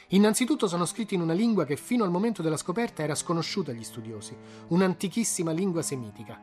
Innanzitutto 0.08 0.66
sono 0.66 0.86
scritti 0.86 1.14
in 1.14 1.20
una 1.20 1.34
lingua 1.34 1.64
che 1.64 1.76
fino 1.76 2.02
al 2.02 2.10
momento 2.10 2.42
della 2.42 2.56
scoperta 2.56 3.04
era 3.04 3.14
sconosciuta 3.14 3.70
agli 3.70 3.84
studiosi, 3.84 4.36
un'antichissima 4.68 5.52
lingua 5.52 5.82
semitica. 5.82 6.36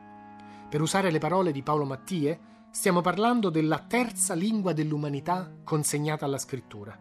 Per 0.70 0.80
usare 0.80 1.10
le 1.10 1.18
parole 1.18 1.52
di 1.52 1.62
Paolo 1.62 1.84
Mattie, 1.84 2.52
Stiamo 2.74 3.02
parlando 3.02 3.50
della 3.50 3.80
terza 3.80 4.32
lingua 4.32 4.72
dell'umanità 4.72 5.56
consegnata 5.62 6.24
alla 6.24 6.38
scrittura. 6.38 6.98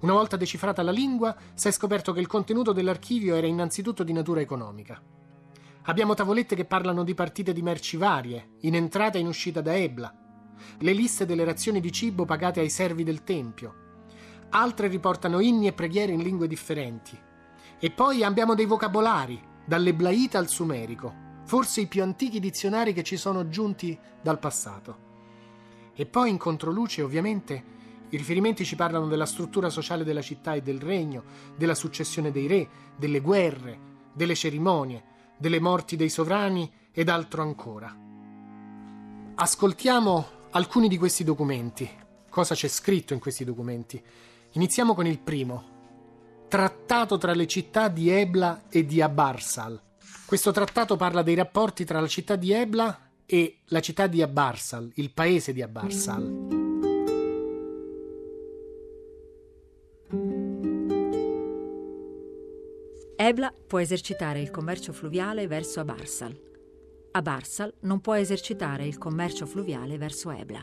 Una 0.00 0.12
volta 0.12 0.36
decifrata 0.36 0.82
la 0.82 0.90
lingua, 0.90 1.36
si 1.54 1.68
è 1.68 1.70
scoperto 1.70 2.12
che 2.12 2.18
il 2.18 2.26
contenuto 2.26 2.72
dell'archivio 2.72 3.36
era 3.36 3.46
innanzitutto 3.46 4.02
di 4.02 4.12
natura 4.12 4.40
economica. 4.40 5.00
Abbiamo 5.82 6.14
tavolette 6.14 6.56
che 6.56 6.64
parlano 6.64 7.04
di 7.04 7.14
partite 7.14 7.52
di 7.52 7.62
merci 7.62 7.96
varie, 7.96 8.56
in 8.62 8.74
entrata 8.74 9.16
e 9.16 9.20
in 9.20 9.28
uscita 9.28 9.60
da 9.60 9.76
Ebla, 9.76 10.12
le 10.78 10.92
liste 10.92 11.24
delle 11.24 11.44
razioni 11.44 11.78
di 11.78 11.92
cibo 11.92 12.24
pagate 12.24 12.58
ai 12.58 12.68
servi 12.68 13.04
del 13.04 13.22
tempio. 13.22 13.74
Altre 14.50 14.88
riportano 14.88 15.38
inni 15.38 15.68
e 15.68 15.72
preghiere 15.72 16.10
in 16.10 16.20
lingue 16.20 16.48
differenti. 16.48 17.16
E 17.78 17.90
poi 17.92 18.24
abbiamo 18.24 18.56
dei 18.56 18.66
vocabolari, 18.66 19.40
dall'eblaita 19.64 20.36
al 20.36 20.48
sumerico, 20.48 21.26
forse 21.48 21.80
i 21.80 21.86
più 21.86 22.02
antichi 22.02 22.40
dizionari 22.40 22.92
che 22.92 23.02
ci 23.02 23.16
sono 23.16 23.48
giunti 23.48 23.98
dal 24.20 24.38
passato. 24.38 25.06
E 25.94 26.04
poi 26.04 26.28
in 26.28 26.36
controluce, 26.36 27.00
ovviamente, 27.00 27.64
i 28.10 28.18
riferimenti 28.18 28.66
ci 28.66 28.76
parlano 28.76 29.06
della 29.06 29.24
struttura 29.24 29.70
sociale 29.70 30.04
della 30.04 30.20
città 30.20 30.52
e 30.52 30.60
del 30.60 30.78
regno, 30.78 31.24
della 31.56 31.74
successione 31.74 32.30
dei 32.30 32.46
re, 32.46 32.68
delle 32.96 33.20
guerre, 33.20 33.78
delle 34.12 34.34
cerimonie, 34.34 35.02
delle 35.38 35.58
morti 35.58 35.96
dei 35.96 36.10
sovrani 36.10 36.70
ed 36.92 37.08
altro 37.08 37.40
ancora. 37.40 37.96
Ascoltiamo 39.36 40.26
alcuni 40.50 40.86
di 40.86 40.98
questi 40.98 41.24
documenti. 41.24 41.88
Cosa 42.28 42.54
c'è 42.54 42.68
scritto 42.68 43.14
in 43.14 43.20
questi 43.20 43.44
documenti? 43.44 43.98
Iniziamo 44.52 44.92
con 44.92 45.06
il 45.06 45.18
primo. 45.18 45.64
Trattato 46.46 47.16
tra 47.16 47.32
le 47.32 47.46
città 47.46 47.88
di 47.88 48.10
Ebla 48.10 48.64
e 48.68 48.84
di 48.84 49.00
Abarsal, 49.00 49.87
questo 50.28 50.50
trattato 50.50 50.96
parla 50.96 51.22
dei 51.22 51.34
rapporti 51.34 51.86
tra 51.86 52.00
la 52.00 52.06
città 52.06 52.36
di 52.36 52.52
Ebla 52.52 53.12
e 53.24 53.60
la 53.68 53.80
città 53.80 54.06
di 54.06 54.20
Abarsal, 54.20 54.92
il 54.96 55.10
paese 55.10 55.54
di 55.54 55.62
Abarsal. 55.62 56.48
Ebla 63.16 63.54
può 63.66 63.78
esercitare 63.78 64.42
il 64.42 64.50
commercio 64.50 64.92
fluviale 64.92 65.46
verso 65.46 65.80
Abarsal. 65.80 66.38
Abarsal 67.12 67.72
non 67.80 68.02
può 68.02 68.12
esercitare 68.12 68.86
il 68.86 68.98
commercio 68.98 69.46
fluviale 69.46 69.96
verso 69.96 70.30
Ebla. 70.30 70.62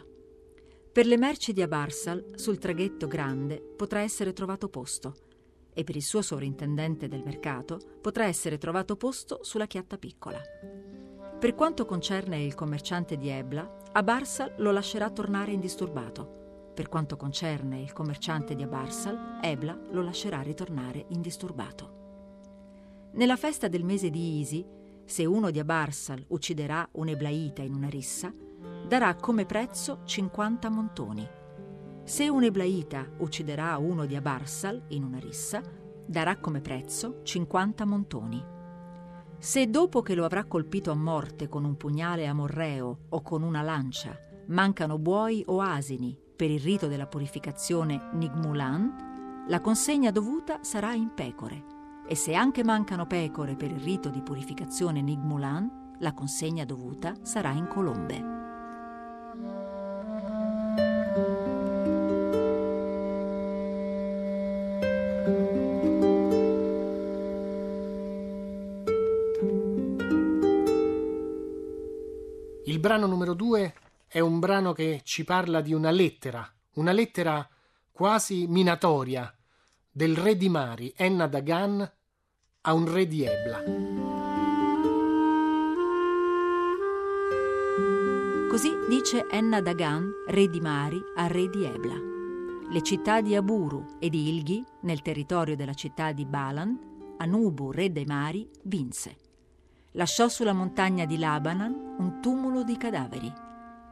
Per 0.91 1.07
le 1.07 1.17
merci 1.17 1.53
di 1.53 1.63
Abarsal, 1.63 2.33
sul 2.35 2.59
traghetto 2.59 3.07
grande 3.07 3.59
potrà 3.75 4.01
essere 4.01 4.31
trovato 4.31 4.69
posto, 4.69 5.15
e 5.75 5.83
per 5.83 5.95
il 5.95 6.01
suo 6.01 6.23
sovrintendente 6.23 7.07
del 7.07 7.21
mercato 7.23 7.79
potrà 8.01 8.25
essere 8.25 8.57
trovato 8.57 8.95
posto 8.95 9.39
sulla 9.43 9.67
chiatta 9.67 9.97
piccola. 9.97 10.41
Per 11.37 11.53
quanto 11.53 11.85
concerne 11.85 12.41
il 12.41 12.55
commerciante 12.55 13.17
di 13.17 13.27
Ebla, 13.27 13.77
Abarsal 13.91 14.55
lo 14.57 14.71
lascerà 14.71 15.11
tornare 15.11 15.51
indisturbato. 15.51 16.71
Per 16.73 16.89
quanto 16.89 17.17
concerne 17.17 17.81
il 17.81 17.93
commerciante 17.93 18.55
di 18.55 18.63
Abarsal, 18.63 19.39
Ebla 19.41 19.77
lo 19.91 20.01
lascerà 20.01 20.41
ritornare 20.41 21.05
indisturbato. 21.09 21.93
Nella 23.11 23.35
festa 23.35 23.67
del 23.67 23.83
mese 23.83 24.09
di 24.09 24.39
Isi, 24.39 24.65
se 25.03 25.25
uno 25.25 25.51
di 25.51 25.59
Abarsal 25.59 26.23
ucciderà 26.29 26.87
un'eblaita 26.93 27.61
in 27.61 27.73
una 27.73 27.89
rissa, 27.89 28.33
darà 28.87 29.13
come 29.15 29.45
prezzo 29.45 29.99
50 30.05 30.69
montoni 30.69 31.43
se 32.05 32.29
un 32.29 32.43
Eblaita 32.43 33.03
ucciderà 33.17 33.75
uno 33.77 34.05
di 34.05 34.15
Abarsal 34.15 34.83
in 34.89 35.03
una 35.03 35.17
rissa, 35.17 35.59
darà 36.05 36.37
come 36.37 36.61
prezzo 36.61 37.21
50 37.23 37.83
montoni. 37.83 38.45
Se 39.39 39.67
dopo 39.71 40.03
che 40.03 40.13
lo 40.13 40.23
avrà 40.23 40.45
colpito 40.45 40.91
a 40.91 40.95
morte 40.95 41.49
con 41.49 41.65
un 41.65 41.75
pugnale 41.75 42.27
amorreo 42.27 42.99
o 43.09 43.21
con 43.23 43.41
una 43.41 43.63
lancia 43.63 44.15
mancano 44.47 44.99
buoi 44.99 45.43
o 45.47 45.61
asini 45.61 46.15
per 46.35 46.51
il 46.51 46.59
rito 46.59 46.87
della 46.87 47.07
purificazione 47.07 48.09
Nigmulan, 48.13 49.45
la 49.47 49.59
consegna 49.59 50.11
dovuta 50.11 50.63
sarà 50.63 50.93
in 50.93 51.11
pecore. 51.15 51.73
E 52.07 52.13
se 52.13 52.35
anche 52.35 52.63
mancano 52.63 53.07
pecore 53.07 53.55
per 53.55 53.71
il 53.71 53.79
rito 53.79 54.09
di 54.09 54.21
purificazione 54.21 55.01
Nigmulan, 55.01 55.95
la 55.99 56.13
consegna 56.13 56.65
dovuta 56.65 57.15
sarà 57.23 57.49
in 57.51 57.67
colombe. 57.67 58.34
Brano 72.85 73.07
numero 73.07 73.33
due 73.33 73.73
è 74.05 74.19
un 74.19 74.37
brano 74.37 74.71
che 74.71 75.01
ci 75.03 75.23
parla 75.23 75.61
di 75.61 75.73
una 75.73 75.89
lettera, 75.89 76.47
una 76.73 76.91
lettera 76.91 77.49
quasi 77.91 78.45
minatoria 78.45 79.35
del 79.89 80.15
re 80.15 80.37
di 80.37 80.49
Mari, 80.49 80.93
Enna 80.95 81.25
Dagan, 81.25 81.91
a 82.61 82.73
un 82.73 82.91
re 82.91 83.07
di 83.07 83.25
Ebla. 83.25 83.63
Così 88.51 88.69
dice 88.87 89.25
Enna 89.31 89.61
Dagan, 89.61 90.07
re 90.27 90.47
di 90.47 90.59
Mari, 90.59 91.01
al 91.15 91.29
re 91.29 91.49
di 91.49 91.65
Ebla. 91.65 91.95
Le 92.69 92.81
città 92.83 93.19
di 93.21 93.35
Aburu 93.35 93.97
e 93.97 94.09
di 94.09 94.29
Ilghi, 94.29 94.63
nel 94.81 95.01
territorio 95.01 95.55
della 95.55 95.73
città 95.73 96.11
di 96.11 96.25
Balan, 96.25 97.15
Anubu, 97.17 97.71
re 97.71 97.91
dei 97.91 98.05
mari, 98.05 98.47
vinse. 98.61 99.24
Lasciò 99.95 100.27
sulla 100.27 100.51
montagna 100.51 101.05
di 101.05 101.17
Labanan 101.17 101.95
un 101.99 102.19
tumulo 102.19 102.63
di 102.63 102.75
cadaveri. 102.75 103.31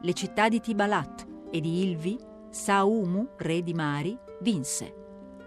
Le 0.02 0.12
città 0.12 0.50
di 0.50 0.60
Tibalat 0.60 1.26
e 1.50 1.60
di 1.60 1.82
Ilvi, 1.82 2.18
Saumu, 2.50 3.30
re 3.38 3.62
di 3.62 3.72
Mari, 3.72 4.18
vinse. 4.42 4.94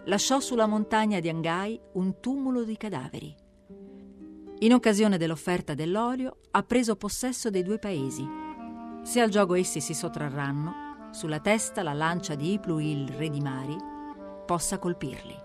Lasciò 0.06 0.40
sulla 0.40 0.66
montagna 0.66 1.20
di 1.20 1.30
Angai 1.30 1.80
un 1.94 2.20
tumulo 2.20 2.64
di 2.64 2.76
cadaveri. 2.76 3.36
In 4.60 4.74
occasione 4.74 5.20
dell'offerta 5.20 5.76
dell'olio 5.76 6.38
ha 6.50 6.64
preso 6.64 6.96
possesso 6.96 7.52
dei 7.52 7.62
due 7.62 7.78
paesi. 7.78 8.28
Se 9.04 9.22
al 9.22 9.30
gioco 9.30 9.54
essi 9.54 9.80
si 9.80 9.94
sottrarranno, 9.94 11.10
sulla 11.12 11.40
testa 11.40 11.84
la 11.84 11.94
lancia 11.94 12.34
di 12.34 12.54
Ipluil, 12.54 13.10
re 13.10 13.30
di 13.30 13.42
Mari, 13.42 13.78
possa 14.48 14.80
colpirli. 14.80 15.36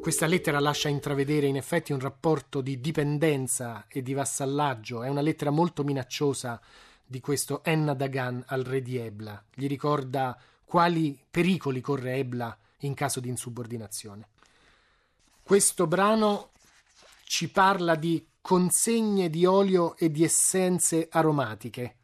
Questa 0.00 0.26
lettera 0.26 0.60
lascia 0.60 0.88
intravedere 0.88 1.46
in 1.46 1.56
effetti 1.56 1.92
un 1.92 1.98
rapporto 1.98 2.60
di 2.60 2.80
dipendenza 2.80 3.86
e 3.88 4.02
di 4.02 4.12
vassallaggio, 4.12 5.02
è 5.02 5.08
una 5.08 5.22
lettera 5.22 5.50
molto 5.50 5.82
minacciosa 5.82 6.60
di 7.06 7.20
questo 7.20 7.64
Enna 7.64 7.94
Dagan 7.94 8.42
al 8.48 8.64
re 8.64 8.82
di 8.82 8.96
Ebla. 8.96 9.42
Gli 9.54 9.66
ricorda 9.66 10.38
quali 10.64 11.18
pericoli 11.30 11.80
corre 11.80 12.16
Ebla 12.16 12.56
in 12.80 12.94
caso 12.94 13.20
di 13.20 13.28
insubordinazione. 13.28 14.28
Questo 15.42 15.86
brano 15.86 16.50
ci 17.24 17.48
parla 17.48 17.94
di 17.94 18.26
consegne 18.40 19.30
di 19.30 19.46
olio 19.46 19.96
e 19.96 20.10
di 20.10 20.24
essenze 20.24 21.08
aromatiche. 21.10 21.96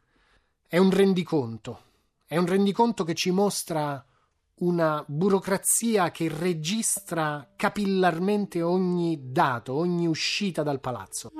È 0.67 0.77
un 0.77 0.89
rendiconto, 0.89 1.83
è 2.25 2.37
un 2.37 2.47
rendiconto 2.47 3.03
che 3.03 3.13
ci 3.13 3.29
mostra 3.31 4.03
una 4.61 5.03
burocrazia 5.07 6.11
che 6.11 6.27
registra 6.29 7.51
capillarmente 7.55 8.61
ogni 8.61 9.19
dato, 9.31 9.73
ogni 9.73 10.07
uscita 10.07 10.61
dal 10.63 10.79
palazzo. 10.79 11.31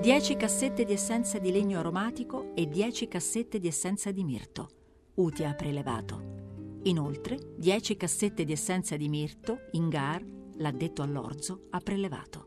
Dieci 0.00 0.36
cassette 0.36 0.84
di 0.84 0.92
essenza 0.92 1.38
di 1.38 1.50
legno 1.50 1.78
aromatico 1.78 2.52
e 2.54 2.68
dieci 2.68 3.08
cassette 3.08 3.58
di 3.58 3.68
essenza 3.68 4.10
di 4.10 4.24
mirto. 4.24 4.68
Uti 5.14 5.44
ha 5.44 5.54
prelevato. 5.54 6.36
Inoltre, 6.84 7.54
dieci 7.56 7.96
cassette 7.96 8.44
di 8.44 8.52
essenza 8.52 8.96
di 8.96 9.08
mirto, 9.08 9.68
Ingar, 9.72 10.36
l'addetto 10.58 11.02
all'orzo, 11.02 11.66
ha 11.70 11.80
prelevato. 11.80 12.46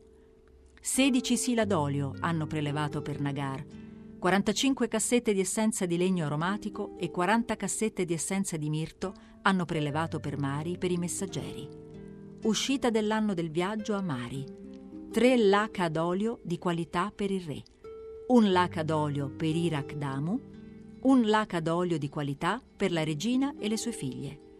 16 0.79 1.37
sila 1.37 1.65
d'olio 1.65 2.13
hanno 2.19 2.47
prelevato 2.47 3.01
per 3.01 3.19
Nagar, 3.19 3.65
45 4.21 4.87
cassette 4.87 5.33
di 5.33 5.39
essenza 5.39 5.87
di 5.87 5.97
legno 5.97 6.25
aromatico 6.25 6.95
e 6.99 7.09
40 7.09 7.55
cassette 7.55 8.05
di 8.05 8.13
essenza 8.13 8.55
di 8.55 8.69
mirto 8.69 9.13
hanno 9.41 9.65
prelevato 9.65 10.19
per 10.19 10.37
Mari 10.37 10.77
per 10.77 10.91
i 10.91 10.97
messaggeri. 10.97 11.67
Uscita 12.43 12.91
dell'anno 12.91 13.33
del 13.33 13.49
viaggio 13.49 13.95
a 13.95 14.01
Mari. 14.01 14.45
3 15.11 15.37
laca 15.37 15.89
d'olio 15.89 16.39
di 16.43 16.59
qualità 16.59 17.11
per 17.13 17.31
il 17.31 17.41
re. 17.41 17.63
Un 18.27 18.51
laca 18.51 18.83
d'olio 18.83 19.27
per 19.35 19.55
Irak 19.55 19.95
Damu. 19.95 20.39
Un 21.01 21.25
laca 21.25 21.59
d'olio 21.59 21.97
di 21.97 22.07
qualità 22.07 22.61
per 22.77 22.91
la 22.91 23.03
regina 23.03 23.55
e 23.57 23.67
le 23.67 23.77
sue 23.77 23.91
figlie. 23.91 24.50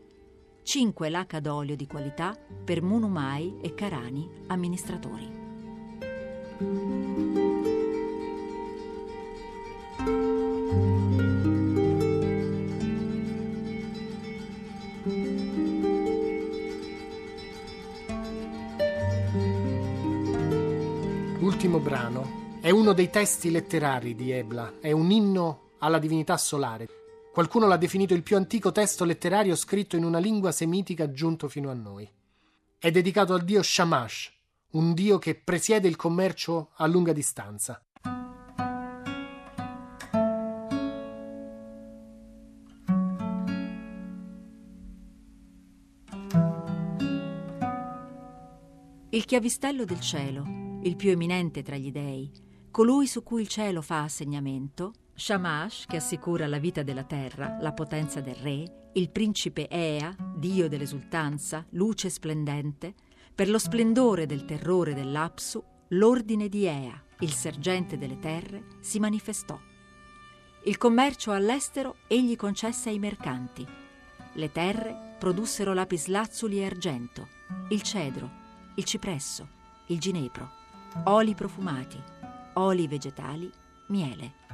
5 0.64 1.10
laca 1.10 1.40
d'olio 1.40 1.76
di 1.76 1.88
qualità 1.88 2.38
per 2.64 2.82
Munumai 2.82 3.58
e 3.62 3.74
Karani, 3.74 4.30
amministratori. 4.48 5.40
L'ultimo 21.40 21.80
brano 21.80 22.60
è 22.62 22.70
uno 22.70 22.94
dei 22.94 23.10
testi 23.10 23.50
letterari 23.50 24.16
di 24.16 24.32
Ebla, 24.32 24.74
è 24.80 24.92
un 24.92 25.10
inno 25.10 25.70
alla 25.80 25.98
divinità 25.98 26.38
solare. 26.38 27.01
Qualcuno 27.32 27.66
l'ha 27.66 27.78
definito 27.78 28.14
il 28.14 28.24
più 28.24 28.36
antico 28.36 28.74
testo 28.74 29.06
letterario 29.06 29.56
scritto 29.56 29.96
in 29.96 30.04
una 30.04 30.20
lingua 30.20 30.52
semitica 30.52 31.12
giunto 31.12 31.48
fino 31.48 31.70
a 31.70 31.74
noi. 31.74 32.10
È 32.78 32.92
dedicato 32.92 33.34
al 33.34 33.46
dio 33.46 33.64
Shamash, 33.64 34.34
un 34.72 34.94
dio 34.94 35.18
che 35.18 35.36
presiede 35.36 35.88
il 35.88 35.96
commercio 35.96 36.72
a 36.76 36.86
lunga 36.88 37.14
distanza. 37.14 37.82
Il 49.14 49.24
chiavistello 49.24 49.86
del 49.86 50.02
cielo, 50.02 50.44
il 50.84 50.98
più 50.98 51.12
eminente 51.12 51.64
tra 51.64 51.78
gli 51.78 51.94
dei, 51.94 52.30
colui 52.72 53.08
su 53.08 53.24
cui 53.24 53.42
il 53.42 53.48
cielo 53.48 53.82
fa 53.82 54.04
assegnamento, 54.04 54.94
Shamash, 55.22 55.86
che 55.86 55.98
assicura 55.98 56.48
la 56.48 56.58
vita 56.58 56.82
della 56.82 57.04
terra, 57.04 57.58
la 57.62 57.74
potenza 57.74 58.22
del 58.22 58.34
re, 58.34 58.90
il 58.94 59.12
principe 59.12 59.68
Ea, 59.68 60.16
dio 60.36 60.68
dell'esultanza, 60.68 61.64
luce 61.74 62.10
splendente, 62.10 62.96
per 63.36 63.48
lo 63.48 63.60
splendore 63.60 64.26
del 64.26 64.46
terrore 64.46 64.96
dell'Apsu, 64.96 65.64
l'ordine 65.90 66.50
di 66.50 66.66
Ea, 66.66 67.00
il 67.20 67.32
sergente 67.34 68.00
delle 68.00 68.18
terre, 68.18 68.64
si 68.80 68.98
manifestò. 68.98 69.60
Il 70.64 70.80
commercio 70.80 71.32
all'estero 71.32 71.98
egli 72.08 72.36
concesse 72.36 72.90
ai 72.90 72.98
mercanti. 72.98 73.64
Le 74.34 74.52
terre 74.52 75.18
produssero 75.20 75.74
lapislazzuli 75.74 76.62
e 76.62 76.66
argento, 76.66 77.28
il 77.70 77.84
cedro, 77.84 78.28
il 78.74 78.84
cipresso, 78.86 79.48
il 79.86 80.00
ginepro, 80.00 80.50
oli 81.04 81.36
profumati, 81.36 82.02
oli 82.54 82.88
vegetali, 82.88 83.52
miele. 83.90 84.51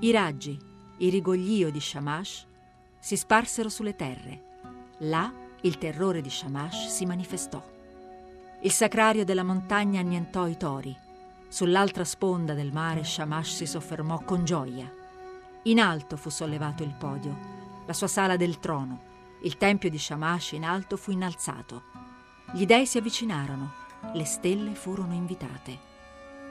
I 0.00 0.12
raggi, 0.12 0.56
i 0.98 1.08
rigoglio 1.08 1.70
di 1.70 1.80
Shamash 1.80 2.46
si 3.00 3.16
sparsero 3.16 3.68
sulle 3.68 3.96
terre. 3.96 4.60
Là 4.98 5.32
il 5.62 5.76
terrore 5.76 6.20
di 6.20 6.30
Shamash 6.30 6.86
si 6.86 7.04
manifestò. 7.04 7.60
Il 8.60 8.70
sacrario 8.70 9.24
della 9.24 9.42
montagna 9.42 9.98
annientò 9.98 10.46
i 10.46 10.56
tori. 10.56 10.96
Sull'altra 11.48 12.04
sponda 12.04 12.54
del 12.54 12.72
mare 12.72 13.02
Shamash 13.02 13.56
si 13.56 13.66
soffermò 13.66 14.22
con 14.22 14.44
gioia. 14.44 14.88
In 15.64 15.80
alto 15.80 16.16
fu 16.16 16.28
sollevato 16.28 16.84
il 16.84 16.94
podio, 16.96 17.36
la 17.84 17.92
sua 17.92 18.06
sala 18.06 18.36
del 18.36 18.60
trono. 18.60 19.00
Il 19.42 19.56
tempio 19.56 19.90
di 19.90 19.98
Shamash 19.98 20.52
in 20.52 20.64
alto 20.64 20.96
fu 20.96 21.10
innalzato. 21.10 21.82
Gli 22.52 22.66
dei 22.66 22.86
si 22.86 22.98
avvicinarono, 22.98 23.72
le 24.12 24.24
stelle 24.24 24.76
furono 24.76 25.14
invitate. 25.14 25.76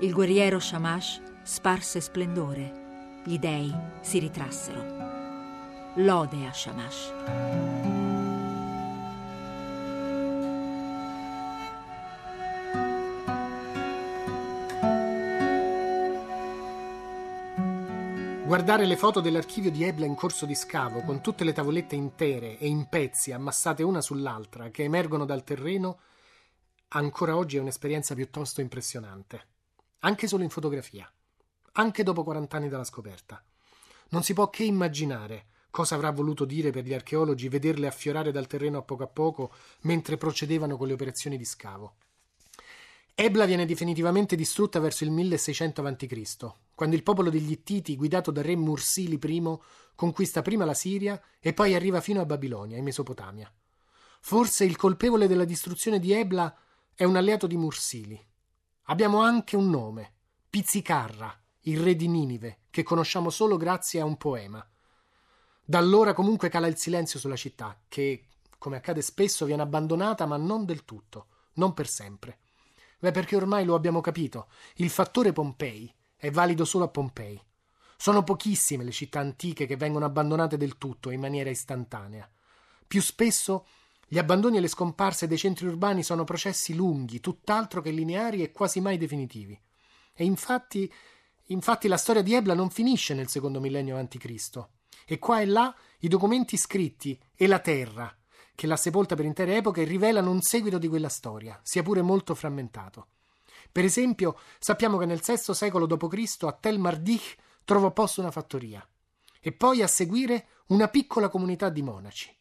Il 0.02 0.12
guerriero 0.12 0.60
Shamash 0.60 1.22
sparse 1.44 2.02
splendore 2.02 2.84
gli 3.28 3.40
dei 3.40 3.70
si 4.00 4.20
ritrassero. 4.20 4.82
Lode 5.96 6.46
a 6.46 6.54
Shamash. 6.54 7.14
Guardare 18.46 18.86
le 18.86 18.96
foto 18.96 19.20
dell'archivio 19.20 19.72
di 19.72 19.84
Ebla 19.84 20.06
in 20.06 20.16
corso 20.16 20.46
di 20.46 20.56
scavo, 20.56 21.02
con 21.02 21.20
tutte 21.20 21.44
le 21.44 21.52
tavolette 21.52 21.96
intere 21.96 22.58
e 22.58 22.68
in 22.68 22.88
pezzi 22.88 23.34
ammassate 23.34 23.84
una 23.84 24.00
sull'altra 24.00 24.70
che 24.70 24.84
emergono 24.84 25.26
dal 25.26 25.44
terreno, 25.44 26.00
ancora 26.90 27.36
oggi 27.36 27.58
è 27.58 27.60
un'esperienza 27.60 28.16
piuttosto 28.16 28.62
impressionante, 28.62 29.48
anche 30.00 30.28
solo 30.28 30.44
in 30.44 30.50
fotografia. 30.50 31.12
Anche 31.80 32.02
dopo 32.02 32.24
40 32.24 32.58
anni 32.58 32.70
dalla 32.70 32.84
scoperta. 32.84 33.44
Non 34.10 34.24
si 34.24 34.34
può 34.34 34.50
che 34.50 34.64
immaginare 34.64 35.46
cosa 35.70 35.94
avrà 35.94 36.10
voluto 36.10 36.44
dire 36.44 36.72
per 36.72 36.84
gli 36.84 36.94
archeologi 36.94 37.50
vederle 37.50 37.86
affiorare 37.86 38.32
dal 38.32 38.48
terreno 38.48 38.80
a 38.80 38.82
poco 38.82 39.04
a 39.04 39.08
poco 39.08 39.54
mentre 39.82 40.18
procedevano 40.18 40.76
con 40.76 40.88
le 40.88 40.94
operazioni 40.94 41.38
di 41.38 41.46
scavo. 41.46 41.98
Ebla 43.14 43.46
viene 43.46 43.68
definitivamente 43.68 44.36
distrutta 44.36 44.80
verso 44.80 45.04
il 45.04 45.12
1600 45.12 45.84
a.C., 45.84 46.54
quando 46.74 46.96
il 46.96 47.04
popolo 47.04 47.30
degli 47.30 47.52
Ittiti, 47.52 47.96
guidato 47.96 48.32
da 48.32 48.42
re 48.42 48.56
Mursili 48.56 49.20
I, 49.22 49.58
conquista 49.94 50.42
prima 50.42 50.66
la 50.66 50.74
Siria 50.74 51.22
e 51.40 51.54
poi 51.54 51.76
arriva 51.76 52.02
fino 52.02 52.22
a 52.22 52.26
Babilonia, 52.26 52.78
in 52.78 52.84
Mesopotamia. 52.84 53.52
Forse 54.20 54.66
il 54.66 54.78
colpevole 54.78 55.28
della 55.28 55.46
distruzione 55.46 56.00
di 56.00 56.12
Ebla 56.12 56.56
è 56.96 57.04
un 57.04 57.16
alleato 57.16 57.46
di 57.46 57.56
Mursili. 57.56 58.20
Abbiamo 58.86 59.22
anche 59.22 59.56
un 59.56 59.70
nome, 59.70 60.14
Pizzicarra, 60.50 61.40
il 61.68 61.82
re 61.82 61.96
di 61.96 62.08
Ninive, 62.08 62.60
che 62.70 62.84
conosciamo 62.84 63.30
solo 63.30 63.58
grazie 63.58 64.00
a 64.00 64.06
un 64.06 64.18
poema. 64.18 64.66
Da 65.64 65.78
allora 65.78 66.14
comunque 66.14 66.50
cala 66.50 66.68
il 66.68 66.78
silenzio 66.78 67.20
sulla 67.20 67.36
città, 67.36 67.78
che, 67.90 68.28
come 68.58 68.78
accade 68.78 69.02
spesso, 69.02 69.46
viene 69.46 69.64
abbandonata, 69.64 70.26
ma 70.26 70.38
non 70.38 70.64
del 70.66 70.86
tutto, 70.86 71.28
non 71.54 71.74
per 71.74 71.88
sempre. 71.88 72.40
Beh, 73.00 73.12
perché 73.12 73.36
ormai 73.36 73.66
lo 73.66 73.76
abbiamo 73.76 74.00
capito, 74.00 74.48
il 74.76 74.90
fattore 74.90 75.34
Pompei 75.34 75.94
è 76.16 76.32
valido 76.32 76.64
solo 76.64 76.86
a 76.86 76.90
Pompei. 76.90 77.40
Sono 77.98 78.24
pochissime 78.24 78.86
le 78.86 78.92
città 78.92 79.20
antiche 79.20 79.66
che 79.66 79.76
vengono 79.76 80.06
abbandonate 80.06 80.56
del 80.56 80.78
tutto 80.78 81.10
in 81.10 81.20
maniera 81.20 81.50
istantanea. 81.50 82.30
Più 82.88 83.02
spesso 83.02 83.66
gli 84.08 84.18
abbandoni 84.18 84.56
e 84.56 84.62
le 84.62 84.70
scomparse 84.70 85.28
dei 85.28 85.38
centri 85.38 85.68
urbani 85.68 86.02
sono 86.02 86.24
processi 86.24 86.74
lunghi, 86.74 87.20
tutt'altro 87.20 87.82
che 87.82 87.92
lineari 87.92 88.42
e 88.42 88.52
quasi 88.54 88.80
mai 88.80 88.98
definitivi. 88.98 89.60
E 90.14 90.24
infatti, 90.24 90.92
infatti 91.48 91.88
la 91.88 91.98
storia 91.98 92.22
di 92.22 92.34
Ebla 92.34 92.54
non 92.54 92.70
finisce 92.70 93.14
nel 93.14 93.28
secondo 93.28 93.60
millennio 93.60 93.98
a.C. 93.98 94.66
E 95.06 95.20
qua 95.20 95.40
e 95.42 95.46
là 95.46 95.74
i 96.00 96.08
documenti 96.08 96.58
scritti 96.58 97.20
e 97.36 97.48
la 97.48 97.60
terra 97.60 98.14
che 98.58 98.66
l'ha 98.66 98.76
sepolta 98.76 99.16
per 99.16 99.26
intere 99.26 99.58
epoche 99.58 99.84
rivelano 99.84 100.32
un 100.32 100.42
seguito 100.42 100.80
di 100.80 100.88
quella 100.88 101.10
storia, 101.10 101.60
sia 101.62 101.84
pure 101.84 102.02
molto 102.02 102.34
frammentato. 102.34 103.10
Per 103.72 103.86
esempio, 103.86 104.40
sappiamo 104.58 104.98
che 104.98 105.06
nel 105.06 105.22
VI 105.24 105.54
secolo 105.54 105.86
d.C. 105.86 106.44
a 106.44 106.54
Tel 106.54 106.80
Mardich 106.80 107.36
trovò 107.64 107.92
posto 107.92 108.22
una 108.22 108.32
fattoria 108.32 108.84
e 109.40 109.52
poi 109.52 109.84
a 109.84 109.88
seguire 109.88 110.48
una 110.68 110.88
piccola 110.88 111.30
comunità 111.30 111.70
di 111.70 111.84
monaci. 111.84 112.36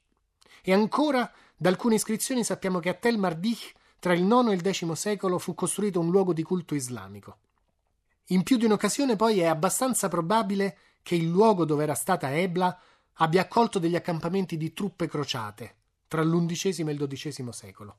E 0.62 0.72
ancora, 0.72 1.30
da 1.54 1.68
alcune 1.68 1.96
iscrizioni 1.96 2.42
sappiamo 2.42 2.80
che 2.80 2.88
a 2.88 2.94
Tel 2.94 3.18
Mardich 3.18 3.74
tra 3.98 4.14
il 4.14 4.22
IX 4.22 4.48
e 4.48 4.54
il 4.54 4.62
X 4.62 4.90
secolo 4.92 5.38
fu 5.38 5.54
costruito 5.54 6.00
un 6.00 6.10
luogo 6.10 6.32
di 6.32 6.42
culto 6.42 6.74
islamico. 6.74 7.36
In 8.30 8.42
più 8.42 8.56
di 8.56 8.64
un'occasione 8.64 9.14
poi 9.14 9.38
è 9.38 9.46
abbastanza 9.46 10.08
probabile 10.08 10.78
che 11.02 11.14
il 11.14 11.28
luogo 11.28 11.64
dove 11.64 11.84
era 11.84 11.94
stata 11.94 12.34
Ebla 12.34 12.76
abbia 13.18 13.42
accolto 13.42 13.78
degli 13.78 13.94
accampamenti 13.94 14.56
di 14.56 14.72
truppe 14.72 15.06
crociate, 15.06 15.76
tra 16.08 16.24
l'undicesimo 16.24 16.88
e 16.88 16.92
il 16.92 16.98
dodicesimo 16.98 17.52
secolo. 17.52 17.98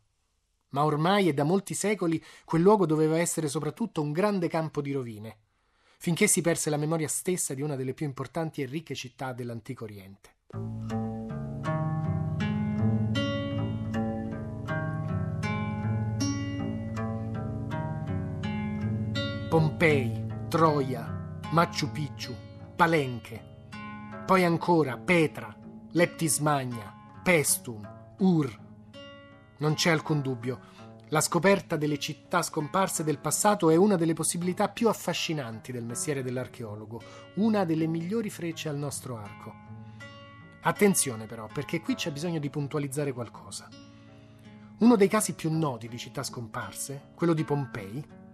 Ma 0.70 0.84
ormai 0.84 1.30
e 1.30 1.34
da 1.34 1.46
molti 1.46 1.74
secoli 1.74 2.22
quel 2.44 2.62
luogo 2.62 2.86
doveva 2.86 3.18
essere 3.18 3.48
soprattutto 3.48 4.02
un 4.02 4.12
grande 4.12 4.50
campo 4.50 4.82
di 4.82 4.92
rovine, 4.92 5.38
finché 5.98 6.28
si 6.28 6.42
perse 6.42 6.70
la 6.70 6.76
memoria 6.78 7.08
stessa 7.08 7.54
di 7.54 7.62
una 7.62 7.78
delle 7.78 7.94
più 7.94 8.06
importanti 8.06 8.62
e 8.62 8.66
ricche 8.66 8.96
città 8.96 9.32
dell'antico 9.32 9.86
Oriente. 9.86 10.36
Pompei, 19.50 20.26
Troia, 20.50 21.40
Machu 21.52 21.90
Picchu, 21.90 22.36
Palenche, 22.76 23.70
poi 24.26 24.44
ancora 24.44 24.98
Petra, 24.98 25.56
Leptis 25.92 26.40
Magna, 26.40 26.94
Pestum, 27.24 28.16
Ur. 28.18 28.60
Non 29.60 29.74
c'è 29.76 29.92
alcun 29.92 30.20
dubbio. 30.20 30.60
La 31.08 31.22
scoperta 31.22 31.78
delle 31.78 31.98
città 31.98 32.42
scomparse 32.42 33.06
del 33.06 33.20
passato 33.20 33.70
è 33.70 33.78
una 33.78 33.96
delle 33.96 34.12
possibilità 34.12 34.68
più 34.68 34.90
affascinanti 34.90 35.72
del 35.72 35.86
mestiere 35.86 36.24
dell'archeologo, 36.24 37.02
una 37.36 37.64
delle 37.64 37.88
migliori 37.88 38.30
frecce 38.30 38.68
al 38.68 38.78
nostro 38.78 39.16
arco. 39.16 39.54
Attenzione 40.64 41.26
però, 41.26 41.48
perché 41.48 41.80
qui 41.80 41.96
c'è 41.96 42.12
bisogno 42.12 42.40
di 42.40 42.50
puntualizzare 42.50 43.14
qualcosa. 43.14 43.70
Uno 44.80 44.96
dei 44.98 45.08
casi 45.08 45.36
più 45.36 45.50
noti 45.58 45.88
di 45.88 45.98
città 45.98 46.22
scomparse, 46.22 47.12
quello 47.16 47.34
di 47.34 47.46
Pompei, 47.46 48.26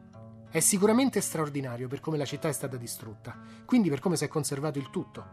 è 0.53 0.59
sicuramente 0.59 1.19
straordinario 1.19 1.87
per 1.87 1.99
come 1.99 2.15
la 2.15 2.25
città 2.25 2.47
è 2.47 2.51
stata 2.51 2.77
distrutta, 2.77 3.35
quindi 3.65 3.89
per 3.89 3.99
come 3.99 4.15
si 4.15 4.25
è 4.25 4.27
conservato 4.27 4.77
il 4.77 4.91
tutto 4.91 5.25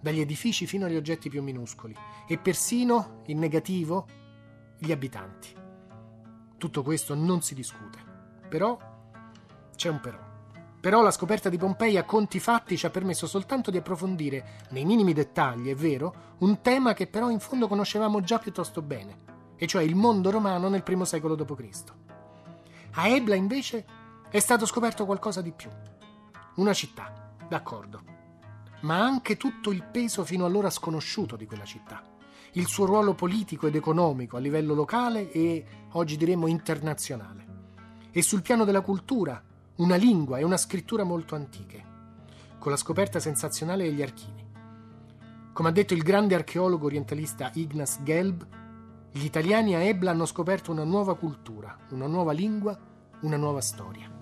dagli 0.00 0.20
edifici 0.20 0.68
fino 0.68 0.86
agli 0.86 0.94
oggetti 0.94 1.28
più 1.28 1.42
minuscoli 1.42 1.92
e 2.28 2.38
persino, 2.38 3.22
in 3.26 3.40
negativo, 3.40 4.06
gli 4.78 4.92
abitanti. 4.92 5.52
Tutto 6.56 6.84
questo 6.84 7.16
non 7.16 7.42
si 7.42 7.56
discute. 7.56 7.98
Però 8.48 8.78
c'è 9.74 9.88
un 9.88 9.98
però. 9.98 10.20
Però 10.78 11.02
la 11.02 11.10
scoperta 11.10 11.48
di 11.48 11.58
Pompei 11.58 11.96
a 11.96 12.04
conti 12.04 12.38
fatti 12.38 12.76
ci 12.76 12.86
ha 12.86 12.90
permesso 12.90 13.26
soltanto 13.26 13.72
di 13.72 13.78
approfondire, 13.78 14.60
nei 14.70 14.84
minimi 14.84 15.12
dettagli, 15.12 15.70
è 15.70 15.74
vero, 15.74 16.36
un 16.38 16.60
tema 16.60 16.94
che 16.94 17.08
però 17.08 17.30
in 17.30 17.40
fondo 17.40 17.66
conoscevamo 17.66 18.20
già 18.20 18.38
piuttosto 18.38 18.80
bene, 18.80 19.18
e 19.56 19.66
cioè 19.66 19.82
il 19.82 19.96
mondo 19.96 20.30
romano 20.30 20.68
nel 20.68 20.84
primo 20.84 21.04
secolo 21.04 21.34
d.C. 21.34 21.82
A 22.92 23.08
Ebla 23.08 23.34
invece 23.34 23.97
è 24.30 24.38
stato 24.38 24.66
scoperto 24.66 25.04
qualcosa 25.04 25.40
di 25.40 25.52
più. 25.52 25.70
Una 26.56 26.72
città, 26.72 27.34
d'accordo 27.48 28.16
ma 28.80 29.00
anche 29.00 29.36
tutto 29.36 29.70
il 29.70 29.82
peso 29.82 30.24
fino 30.24 30.44
allora 30.44 30.70
sconosciuto 30.70 31.36
di 31.36 31.46
quella 31.46 31.64
città, 31.64 32.02
il 32.52 32.66
suo 32.66 32.86
ruolo 32.86 33.14
politico 33.14 33.66
ed 33.66 33.74
economico 33.74 34.36
a 34.36 34.40
livello 34.40 34.74
locale 34.74 35.30
e 35.32 35.64
oggi 35.92 36.16
diremmo 36.16 36.46
internazionale, 36.46 37.46
e 38.10 38.22
sul 38.22 38.42
piano 38.42 38.64
della 38.64 38.80
cultura, 38.80 39.42
una 39.76 39.96
lingua 39.96 40.38
e 40.38 40.44
una 40.44 40.56
scrittura 40.56 41.04
molto 41.04 41.34
antiche, 41.34 41.86
con 42.58 42.70
la 42.70 42.76
scoperta 42.76 43.18
sensazionale 43.18 43.84
degli 43.84 44.02
archivi. 44.02 44.46
Come 45.52 45.68
ha 45.68 45.72
detto 45.72 45.94
il 45.94 46.02
grande 46.02 46.34
archeologo 46.34 46.86
orientalista 46.86 47.50
Ignaz 47.54 48.00
Gelb, 48.02 48.46
gli 49.10 49.24
italiani 49.24 49.74
a 49.74 49.80
Ebla 49.80 50.12
hanno 50.12 50.26
scoperto 50.26 50.70
una 50.70 50.84
nuova 50.84 51.16
cultura, 51.16 51.76
una 51.90 52.06
nuova 52.06 52.32
lingua, 52.32 52.78
una 53.22 53.36
nuova 53.36 53.60
storia. 53.60 54.17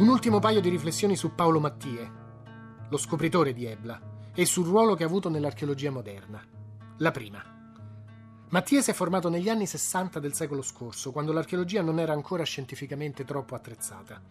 Un 0.00 0.08
ultimo 0.08 0.38
paio 0.38 0.62
di 0.62 0.70
riflessioni 0.70 1.14
su 1.14 1.34
Paolo 1.34 1.60
Mattie, 1.60 2.10
lo 2.88 2.96
scopritore 2.96 3.52
di 3.52 3.66
Ebla, 3.66 4.30
e 4.34 4.46
sul 4.46 4.64
ruolo 4.64 4.94
che 4.94 5.02
ha 5.02 5.06
avuto 5.06 5.28
nell'archeologia 5.28 5.90
moderna. 5.90 6.42
La 6.96 7.10
prima. 7.10 7.44
Mattie 8.48 8.80
si 8.80 8.90
è 8.92 8.94
formato 8.94 9.28
negli 9.28 9.50
anni 9.50 9.66
60 9.66 10.18
del 10.18 10.32
secolo 10.32 10.62
scorso, 10.62 11.12
quando 11.12 11.34
l'archeologia 11.34 11.82
non 11.82 11.98
era 11.98 12.14
ancora 12.14 12.44
scientificamente 12.44 13.26
troppo 13.26 13.54
attrezzata. 13.54 14.22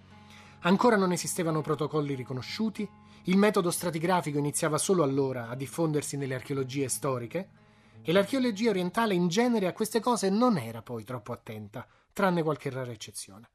Ancora 0.62 0.95
non 0.95 1.12
esistevano 1.12 1.62
protocolli 1.62 2.15
riconosciuti, 2.15 2.89
il 3.25 3.38
metodo 3.38 3.69
stratigrafico 3.69 4.39
iniziava 4.39 4.79
solo 4.79 5.03
allora 5.03 5.49
a 5.49 5.55
diffondersi 5.55 6.17
nelle 6.17 6.34
archeologie 6.34 6.89
storiche, 6.89 7.49
e 8.01 8.12
l'archeologia 8.12 8.71
orientale 8.71 9.13
in 9.13 9.27
genere 9.27 9.67
a 9.67 9.73
queste 9.73 9.99
cose 9.99 10.32
non 10.32 10.58
era 10.58 10.82
poi 10.82 11.03
troppo 11.03 11.32
attenta, 11.32 11.86
tranne 12.12 12.41
qualche 12.41 12.71
rara 12.71 12.89
eccezione. 12.89 13.49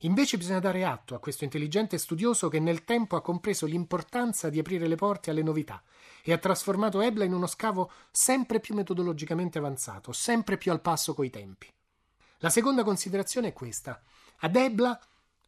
Invece 0.00 0.36
bisogna 0.36 0.58
dare 0.58 0.84
atto 0.84 1.14
a 1.14 1.18
questo 1.18 1.44
intelligente 1.44 1.96
studioso 1.96 2.48
che 2.48 2.60
nel 2.60 2.84
tempo 2.84 3.16
ha 3.16 3.22
compreso 3.22 3.64
l'importanza 3.64 4.50
di 4.50 4.58
aprire 4.58 4.86
le 4.88 4.94
porte 4.94 5.30
alle 5.30 5.42
novità 5.42 5.82
e 6.22 6.32
ha 6.32 6.38
trasformato 6.38 7.00
Ebla 7.00 7.24
in 7.24 7.32
uno 7.32 7.46
scavo 7.46 7.90
sempre 8.10 8.60
più 8.60 8.74
metodologicamente 8.74 9.56
avanzato, 9.56 10.12
sempre 10.12 10.58
più 10.58 10.70
al 10.70 10.82
passo 10.82 11.14
coi 11.14 11.30
tempi. 11.30 11.72
La 12.40 12.50
seconda 12.50 12.84
considerazione 12.84 13.48
è 13.48 13.52
questa. 13.54 14.02
Ad 14.40 14.54
Ebla 14.54 15.00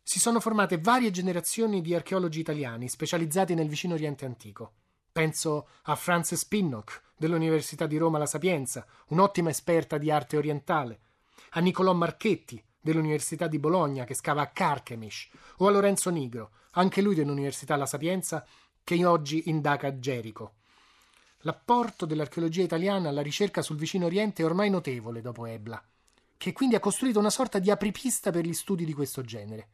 si 0.03 0.19
sono 0.19 0.41
formate 0.41 0.79
varie 0.79 1.11
generazioni 1.11 1.83
di 1.83 1.95
archeologi 1.95 2.41
italiani 2.41 2.89
specializzati 2.89 3.53
nel 3.53 3.69
vicino 3.69 3.93
Oriente 3.93 4.25
antico. 4.25 4.73
Penso 5.13 5.69
a 5.83 5.95
Frances 5.95 6.47
Pinnock 6.47 7.03
dell'Università 7.19 7.87
di 7.87 7.99
Roma 7.99 8.17
La 8.17 8.25
Sapienza, 8.25 8.87
un'ottima 9.09 9.51
esperta 9.51 9.99
di 9.99 10.11
arte 10.11 10.39
orientale, 10.39 11.01
a 11.51 11.61
Nicolò 11.61 11.93
Marchetti, 11.93 12.63
dell'Università 12.89 13.47
di 13.47 13.59
Bologna 13.59 14.05
che 14.05 14.15
scava 14.15 14.41
a 14.41 14.47
Carchemish, 14.47 15.29
o 15.59 15.67
a 15.67 15.71
Lorenzo 15.71 16.09
Nigro, 16.09 16.51
anche 16.73 17.03
lui 17.03 17.15
dell'Università 17.15 17.77
La 17.77 17.85
Sapienza, 17.85 18.47
che 18.83 19.05
oggi 19.05 19.51
indaga 19.51 19.99
Gerico. 19.99 20.55
L'apporto 21.43 22.07
dell'archeologia 22.07 22.63
italiana 22.63 23.11
alla 23.11 23.21
ricerca 23.21 23.61
sul 23.61 23.77
vicino 23.77 24.07
Oriente 24.07 24.43
è 24.43 24.47
ormai 24.47 24.71
notevole 24.71 25.21
dopo 25.21 25.45
Ebla, 25.45 25.83
che 26.39 26.53
quindi 26.53 26.77
ha 26.77 26.81
costruito 26.81 27.19
una 27.19 27.31
sorta 27.31 27.59
di 27.59 27.71
apripista 27.71 28.31
per 28.31 28.45
gli 28.45 28.55
studi 28.55 28.87
di 28.87 28.95
questo 28.95 29.21
genere. 29.23 29.69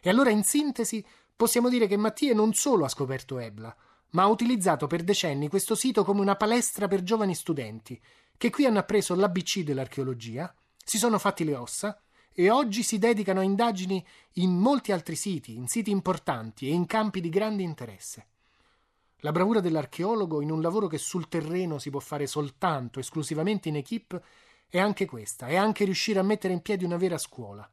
E 0.00 0.10
allora, 0.10 0.30
in 0.30 0.42
sintesi, 0.42 1.04
possiamo 1.36 1.68
dire 1.68 1.86
che 1.86 1.96
Mattie 1.96 2.34
non 2.34 2.52
solo 2.52 2.84
ha 2.84 2.88
scoperto 2.88 3.38
Ebla, 3.38 3.74
ma 4.10 4.22
ha 4.22 4.26
utilizzato 4.26 4.88
per 4.88 5.04
decenni 5.04 5.48
questo 5.48 5.76
sito 5.76 6.02
come 6.02 6.20
una 6.20 6.34
palestra 6.34 6.88
per 6.88 7.04
giovani 7.04 7.34
studenti, 7.34 8.00
che 8.36 8.50
qui 8.50 8.66
hanno 8.66 8.78
appreso 8.80 9.14
l'ABC 9.14 9.60
dell'archeologia, 9.60 10.52
si 10.84 10.98
sono 10.98 11.18
fatti 11.18 11.44
le 11.44 11.54
ossa 11.54 12.00
e 12.40 12.50
oggi 12.50 12.84
si 12.84 12.98
dedicano 12.98 13.40
a 13.40 13.42
indagini 13.42 14.06
in 14.34 14.56
molti 14.56 14.92
altri 14.92 15.16
siti, 15.16 15.56
in 15.56 15.66
siti 15.66 15.90
importanti 15.90 16.68
e 16.68 16.72
in 16.72 16.86
campi 16.86 17.20
di 17.20 17.30
grande 17.30 17.64
interesse. 17.64 18.26
La 19.22 19.32
bravura 19.32 19.58
dell'archeologo 19.58 20.40
in 20.40 20.52
un 20.52 20.62
lavoro 20.62 20.86
che 20.86 20.98
sul 20.98 21.26
terreno 21.26 21.80
si 21.80 21.90
può 21.90 21.98
fare 21.98 22.28
soltanto, 22.28 23.00
esclusivamente 23.00 23.68
in 23.68 23.74
equip, 23.74 24.22
è 24.68 24.78
anche 24.78 25.04
questa, 25.04 25.48
è 25.48 25.56
anche 25.56 25.84
riuscire 25.84 26.20
a 26.20 26.22
mettere 26.22 26.52
in 26.52 26.62
piedi 26.62 26.84
una 26.84 26.96
vera 26.96 27.18
scuola. 27.18 27.68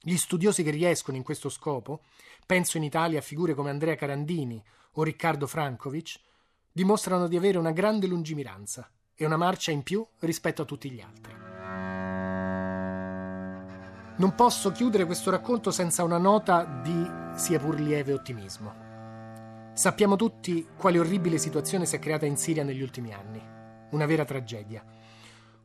Gli 0.00 0.16
studiosi 0.16 0.62
che 0.62 0.70
riescono 0.70 1.18
in 1.18 1.22
questo 1.22 1.50
scopo, 1.50 2.04
penso 2.46 2.78
in 2.78 2.82
Italia 2.82 3.18
a 3.18 3.22
figure 3.22 3.52
come 3.52 3.68
Andrea 3.68 3.94
Carandini 3.94 4.64
o 4.92 5.02
Riccardo 5.02 5.46
Frankovic, 5.46 6.18
dimostrano 6.72 7.28
di 7.28 7.36
avere 7.36 7.58
una 7.58 7.72
grande 7.72 8.06
lungimiranza 8.06 8.90
e 9.14 9.26
una 9.26 9.36
marcia 9.36 9.70
in 9.70 9.82
più 9.82 10.02
rispetto 10.20 10.62
a 10.62 10.64
tutti 10.64 10.90
gli 10.90 11.02
altri. 11.02 11.45
Non 14.18 14.34
posso 14.34 14.72
chiudere 14.72 15.04
questo 15.04 15.30
racconto 15.30 15.70
senza 15.70 16.02
una 16.02 16.16
nota 16.16 16.64
di 16.64 17.10
sia 17.34 17.58
pur 17.58 17.78
lieve 17.78 18.14
ottimismo. 18.14 18.84
Sappiamo 19.74 20.16
tutti 20.16 20.66
quale 20.74 20.98
orribile 20.98 21.36
situazione 21.36 21.84
si 21.84 21.96
è 21.96 21.98
creata 21.98 22.24
in 22.24 22.38
Siria 22.38 22.64
negli 22.64 22.80
ultimi 22.80 23.12
anni. 23.12 23.42
Una 23.90 24.06
vera 24.06 24.24
tragedia. 24.24 24.82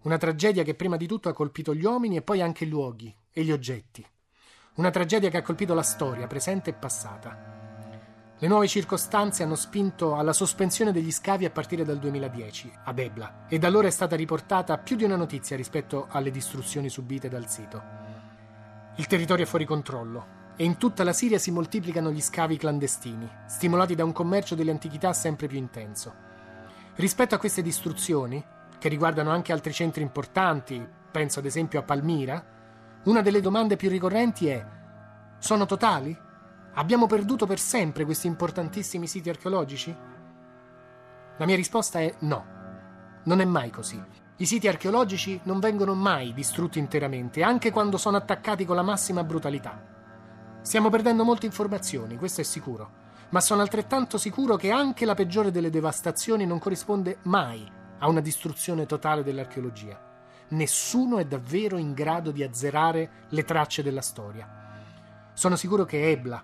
Una 0.01 0.17
tragedia 0.17 0.63
che 0.63 0.75
prima 0.75 0.97
di 0.97 1.07
tutto 1.07 1.29
ha 1.29 1.33
colpito 1.33 1.73
gli 1.73 1.85
uomini 1.85 2.17
e 2.17 2.23
poi 2.23 2.41
anche 2.41 2.65
i 2.65 2.67
luoghi 2.67 3.15
e 3.31 3.41
gli 3.41 3.53
oggetti. 3.53 4.05
Una 4.75 4.89
tragedia 4.89 5.29
che 5.29 5.37
ha 5.37 5.43
colpito 5.43 5.73
la 5.73 5.81
storia, 5.81 6.27
presente 6.27 6.71
e 6.71 6.73
passata. 6.73 7.59
Le 8.37 8.47
nuove 8.49 8.67
circostanze 8.67 9.43
hanno 9.43 9.55
spinto 9.55 10.17
alla 10.17 10.33
sospensione 10.33 10.91
degli 10.91 11.11
scavi 11.11 11.45
a 11.45 11.51
partire 11.51 11.85
dal 11.85 11.99
2010 11.99 12.69
ad 12.83 12.99
Ebla 12.99 13.45
e 13.47 13.57
da 13.59 13.67
allora 13.67 13.87
è 13.87 13.91
stata 13.91 14.17
riportata 14.17 14.77
più 14.77 14.97
di 14.97 15.05
una 15.05 15.15
notizia 15.15 15.55
rispetto 15.55 16.07
alle 16.09 16.31
distruzioni 16.31 16.89
subite 16.89 17.29
dal 17.29 17.47
sito. 17.47 18.00
Il 18.95 19.07
territorio 19.07 19.45
è 19.45 19.47
fuori 19.47 19.65
controllo, 19.65 20.39
e 20.57 20.63
in 20.63 20.77
tutta 20.77 21.03
la 21.03 21.13
Siria 21.13 21.39
si 21.39 21.49
moltiplicano 21.49 22.11
gli 22.11 22.21
scavi 22.21 22.57
clandestini, 22.57 23.29
stimolati 23.47 23.95
da 23.95 24.03
un 24.03 24.11
commercio 24.11 24.53
delle 24.53 24.71
antichità 24.71 25.13
sempre 25.13 25.47
più 25.47 25.57
intenso. 25.57 26.13
Rispetto 26.95 27.35
a 27.35 27.37
queste 27.37 27.61
distruzioni, 27.61 28.43
che 28.77 28.89
riguardano 28.89 29.31
anche 29.31 29.53
altri 29.53 29.71
centri 29.73 30.01
importanti, 30.01 30.85
penso 31.09 31.39
ad 31.39 31.45
esempio 31.45 31.79
a 31.79 31.83
Palmira, 31.83 32.43
una 33.03 33.21
delle 33.21 33.41
domande 33.41 33.75
più 33.75 33.89
ricorrenti 33.89 34.47
è: 34.49 34.65
sono 35.39 35.65
totali? 35.65 36.15
Abbiamo 36.73 37.07
perduto 37.07 37.45
per 37.45 37.59
sempre 37.59 38.05
questi 38.05 38.27
importantissimi 38.27 39.07
siti 39.07 39.29
archeologici? 39.29 39.95
La 41.37 41.45
mia 41.45 41.55
risposta 41.55 41.99
è 41.99 42.13
no. 42.19 42.45
Non 43.23 43.39
è 43.39 43.45
mai 43.45 43.69
così. 43.71 44.01
I 44.37 44.45
siti 44.45 44.67
archeologici 44.67 45.39
non 45.43 45.59
vengono 45.59 45.93
mai 45.93 46.33
distrutti 46.33 46.79
interamente, 46.79 47.43
anche 47.43 47.71
quando 47.71 47.97
sono 47.97 48.17
attaccati 48.17 48.65
con 48.65 48.75
la 48.75 48.81
massima 48.81 49.23
brutalità. 49.23 49.81
Stiamo 50.61 50.89
perdendo 50.89 51.23
molte 51.23 51.45
informazioni, 51.45 52.17
questo 52.17 52.41
è 52.41 52.43
sicuro, 52.43 52.91
ma 53.29 53.39
sono 53.39 53.61
altrettanto 53.61 54.17
sicuro 54.17 54.55
che 54.55 54.71
anche 54.71 55.05
la 55.05 55.13
peggiore 55.13 55.51
delle 55.51 55.69
devastazioni 55.69 56.45
non 56.45 56.59
corrisponde 56.59 57.19
mai 57.23 57.69
a 57.99 58.07
una 58.07 58.19
distruzione 58.19 58.85
totale 58.85 59.23
dell'archeologia. 59.23 60.09
Nessuno 60.49 61.17
è 61.17 61.25
davvero 61.25 61.77
in 61.77 61.93
grado 61.93 62.31
di 62.31 62.43
azzerare 62.43 63.25
le 63.29 63.43
tracce 63.43 63.83
della 63.83 64.01
storia. 64.01 64.49
Sono 65.33 65.55
sicuro 65.55 65.85
che 65.85 66.09
Ebla, 66.09 66.43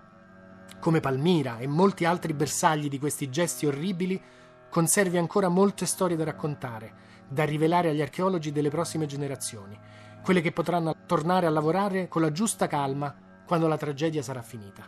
come 0.80 1.00
Palmira 1.00 1.58
e 1.58 1.68
molti 1.68 2.06
altri 2.06 2.34
bersagli 2.34 2.90
di 2.90 3.00
questi 3.00 3.30
gesti 3.30 3.66
orribili, 3.66 4.22
conservi 4.70 5.18
ancora 5.18 5.50
molte 5.50 5.86
storie 5.86 6.16
da 6.16 6.24
raccontare, 6.24 7.06
da 7.28 7.44
rivelare 7.44 7.90
agli 7.90 8.02
archeologi 8.02 8.52
delle 8.52 8.70
prossime 8.70 9.06
generazioni, 9.06 9.78
quelle 10.24 10.42
che 10.42 10.52
potranno 10.52 10.96
tornare 11.06 11.46
a 11.46 11.50
lavorare 11.50 12.08
con 12.08 12.22
la 12.22 12.32
giusta 12.32 12.68
calma 12.68 13.16
quando 13.46 13.68
la 13.68 13.78
tragedia 13.78 14.22
sarà 14.22 14.42
finita. 14.42 14.84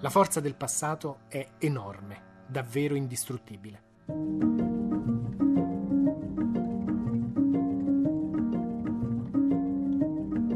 La 0.00 0.10
forza 0.10 0.40
del 0.40 0.54
passato 0.54 1.20
è 1.28 1.46
enorme, 1.58 2.44
davvero 2.46 2.94
indistruttibile. 2.94 3.82